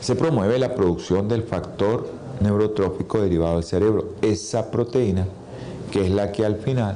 se 0.01 0.15
promueve 0.15 0.59
la 0.59 0.75
producción 0.75 1.27
del 1.27 1.43
factor 1.43 2.09
neurotrófico 2.41 3.21
derivado 3.21 3.55
del 3.55 3.63
cerebro, 3.63 4.09
esa 4.21 4.71
proteína 4.71 5.27
que 5.91 6.05
es 6.05 6.11
la 6.11 6.31
que 6.31 6.45
al 6.45 6.55
final 6.57 6.95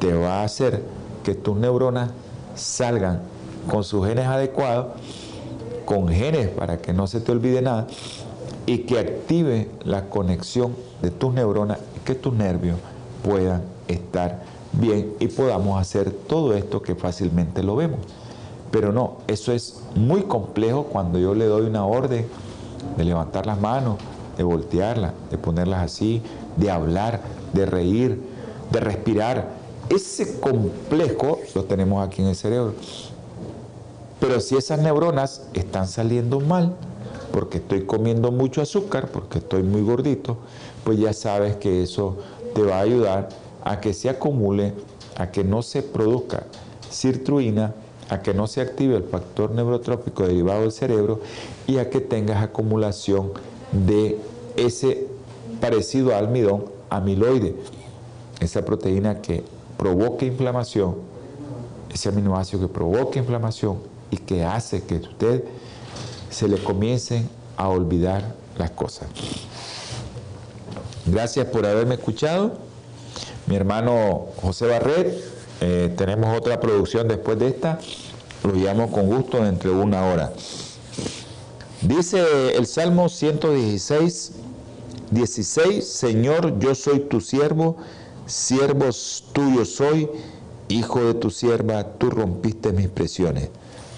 te 0.00 0.12
va 0.12 0.40
a 0.40 0.44
hacer 0.44 0.82
que 1.22 1.34
tus 1.34 1.56
neuronas 1.56 2.10
salgan 2.54 3.20
con 3.70 3.84
sus 3.84 4.06
genes 4.06 4.26
adecuados, 4.26 4.88
con 5.92 6.08
genes 6.08 6.48
para 6.48 6.78
que 6.78 6.92
no 6.94 7.06
se 7.06 7.20
te 7.20 7.32
olvide 7.32 7.60
nada, 7.60 7.86
y 8.64 8.78
que 8.78 8.98
active 8.98 9.68
la 9.84 10.08
conexión 10.08 10.74
de 11.02 11.10
tus 11.10 11.34
neuronas 11.34 11.78
y 11.96 12.00
que 12.00 12.14
tus 12.14 12.32
nervios 12.32 12.78
puedan 13.22 13.62
estar 13.88 14.42
bien 14.72 15.12
y 15.20 15.28
podamos 15.28 15.80
hacer 15.80 16.10
todo 16.10 16.54
esto 16.54 16.80
que 16.80 16.94
fácilmente 16.94 17.62
lo 17.62 17.76
vemos. 17.76 17.98
Pero 18.70 18.92
no, 18.92 19.18
eso 19.26 19.52
es 19.52 19.82
muy 19.94 20.22
complejo 20.22 20.84
cuando 20.84 21.18
yo 21.18 21.34
le 21.34 21.44
doy 21.44 21.66
una 21.66 21.84
orden 21.84 22.26
de 22.96 23.04
levantar 23.04 23.46
las 23.46 23.60
manos, 23.60 23.98
de 24.38 24.44
voltearlas, 24.44 25.12
de 25.30 25.36
ponerlas 25.36 25.82
así, 25.82 26.22
de 26.56 26.70
hablar, 26.70 27.20
de 27.52 27.66
reír, 27.66 28.22
de 28.70 28.80
respirar. 28.80 29.50
Ese 29.90 30.40
complejo 30.40 31.38
lo 31.54 31.64
tenemos 31.64 32.06
aquí 32.06 32.22
en 32.22 32.28
el 32.28 32.36
cerebro. 32.36 32.72
Pero 34.22 34.38
si 34.38 34.56
esas 34.56 34.78
neuronas 34.78 35.48
están 35.52 35.88
saliendo 35.88 36.38
mal, 36.38 36.76
porque 37.32 37.58
estoy 37.58 37.86
comiendo 37.86 38.30
mucho 38.30 38.62
azúcar, 38.62 39.08
porque 39.08 39.38
estoy 39.38 39.64
muy 39.64 39.82
gordito, 39.82 40.36
pues 40.84 41.00
ya 41.00 41.12
sabes 41.12 41.56
que 41.56 41.82
eso 41.82 42.18
te 42.54 42.62
va 42.62 42.76
a 42.76 42.82
ayudar 42.82 43.30
a 43.64 43.80
que 43.80 43.92
se 43.92 44.08
acumule, 44.08 44.74
a 45.16 45.32
que 45.32 45.42
no 45.42 45.60
se 45.62 45.82
produzca 45.82 46.44
sirtuina, 46.88 47.74
a 48.10 48.22
que 48.22 48.32
no 48.32 48.46
se 48.46 48.60
active 48.60 48.94
el 48.94 49.02
factor 49.02 49.50
neurotrópico 49.50 50.24
derivado 50.24 50.60
del 50.60 50.70
cerebro 50.70 51.18
y 51.66 51.78
a 51.78 51.90
que 51.90 52.00
tengas 52.00 52.44
acumulación 52.44 53.32
de 53.72 54.20
ese 54.54 55.08
parecido 55.60 56.10
al 56.14 56.26
almidón, 56.26 56.66
amiloide, 56.90 57.56
esa 58.38 58.64
proteína 58.64 59.20
que 59.20 59.42
provoca 59.76 60.24
inflamación, 60.24 60.94
ese 61.92 62.08
aminoácido 62.08 62.68
que 62.68 62.72
provoca 62.72 63.18
inflamación 63.18 63.90
y 64.12 64.18
que 64.18 64.44
hace 64.44 64.82
que 64.82 64.96
usted 64.96 65.42
se 66.30 66.46
le 66.46 66.62
comiencen 66.62 67.28
a 67.56 67.68
olvidar 67.68 68.34
las 68.58 68.70
cosas. 68.70 69.08
Gracias 71.06 71.46
por 71.46 71.66
haberme 71.66 71.94
escuchado. 71.94 72.58
Mi 73.46 73.56
hermano 73.56 74.26
José 74.40 74.66
Barret, 74.66 75.18
eh, 75.62 75.92
tenemos 75.96 76.38
otra 76.38 76.60
producción 76.60 77.08
después 77.08 77.38
de 77.38 77.48
esta. 77.48 77.80
Lo 78.44 78.52
llamo 78.52 78.92
con 78.92 79.06
gusto 79.06 79.42
dentro 79.42 79.70
de 79.70 79.76
una 79.76 80.06
hora. 80.06 80.32
Dice 81.80 82.54
el 82.54 82.66
Salmo 82.66 83.08
116, 83.08 84.32
16, 85.10 85.84
Señor, 85.84 86.58
yo 86.58 86.74
soy 86.74 87.00
tu 87.00 87.20
siervo, 87.20 87.78
siervo 88.26 88.90
tuyo 89.32 89.64
soy, 89.64 90.08
hijo 90.68 91.00
de 91.00 91.14
tu 91.14 91.30
sierva, 91.30 91.82
tú 91.84 92.10
rompiste 92.10 92.72
mis 92.72 92.88
presiones. 92.88 93.48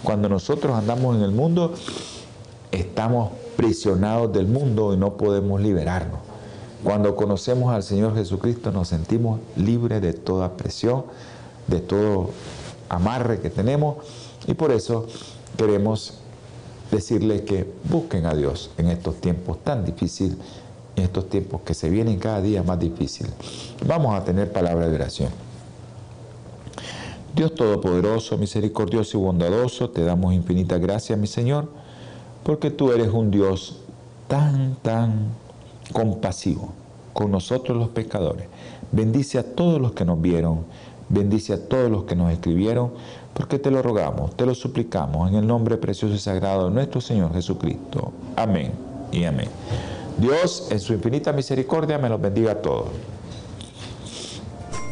Cuando 0.04 0.28
nosotros 0.28 0.76
andamos 0.76 1.16
en 1.16 1.22
el 1.22 1.32
mundo, 1.32 1.72
estamos 2.70 3.32
prisionados 3.56 4.32
del 4.32 4.46
mundo 4.46 4.92
y 4.92 4.98
no 4.98 5.16
podemos 5.16 5.60
liberarnos. 5.60 6.20
Cuando 6.84 7.16
conocemos 7.16 7.72
al 7.72 7.82
Señor 7.82 8.14
Jesucristo 8.14 8.70
nos 8.70 8.88
sentimos 8.88 9.40
libres 9.56 10.02
de 10.02 10.12
toda 10.12 10.56
presión, 10.58 11.04
de 11.66 11.80
todo 11.80 12.30
amarre 12.90 13.40
que 13.40 13.48
tenemos 13.48 13.96
y 14.46 14.52
por 14.52 14.70
eso 14.70 15.06
queremos 15.56 16.18
decirles 16.90 17.40
que 17.42 17.72
busquen 17.84 18.26
a 18.26 18.34
Dios 18.34 18.70
en 18.76 18.88
estos 18.88 19.16
tiempos 19.16 19.64
tan 19.64 19.86
difíciles, 19.86 20.36
en 20.96 21.04
estos 21.04 21.30
tiempos 21.30 21.62
que 21.62 21.72
se 21.72 21.88
vienen 21.88 22.18
cada 22.18 22.42
día 22.42 22.62
más 22.62 22.78
difíciles. 22.78 23.32
Vamos 23.86 24.14
a 24.14 24.22
tener 24.22 24.52
palabra 24.52 24.86
de 24.86 24.94
oración. 24.94 25.43
Dios 27.34 27.52
Todopoderoso, 27.54 28.38
misericordioso 28.38 29.18
y 29.18 29.20
bondadoso, 29.20 29.90
te 29.90 30.04
damos 30.04 30.34
infinitas 30.34 30.80
gracias, 30.80 31.18
mi 31.18 31.26
Señor, 31.26 31.68
porque 32.44 32.70
tú 32.70 32.92
eres 32.92 33.08
un 33.08 33.32
Dios 33.32 33.80
tan, 34.28 34.76
tan 34.76 35.30
compasivo 35.92 36.72
con 37.12 37.32
nosotros 37.32 37.76
los 37.76 37.88
pecadores. 37.88 38.46
Bendice 38.92 39.40
a 39.40 39.54
todos 39.54 39.80
los 39.80 39.92
que 39.92 40.04
nos 40.04 40.22
vieron, 40.22 40.60
bendice 41.08 41.54
a 41.54 41.68
todos 41.68 41.90
los 41.90 42.04
que 42.04 42.14
nos 42.14 42.32
escribieron, 42.32 42.92
porque 43.32 43.58
te 43.58 43.72
lo 43.72 43.82
rogamos, 43.82 44.36
te 44.36 44.46
lo 44.46 44.54
suplicamos 44.54 45.28
en 45.28 45.34
el 45.34 45.46
nombre 45.46 45.76
precioso 45.76 46.14
y 46.14 46.18
sagrado 46.18 46.68
de 46.68 46.74
nuestro 46.74 47.00
Señor 47.00 47.32
Jesucristo. 47.32 48.12
Amén 48.36 48.70
y 49.10 49.24
amén. 49.24 49.48
Dios 50.18 50.68
en 50.70 50.78
su 50.78 50.92
infinita 50.92 51.32
misericordia 51.32 51.98
me 51.98 52.08
los 52.08 52.20
bendiga 52.20 52.52
a 52.52 52.62
todos. 52.62 52.90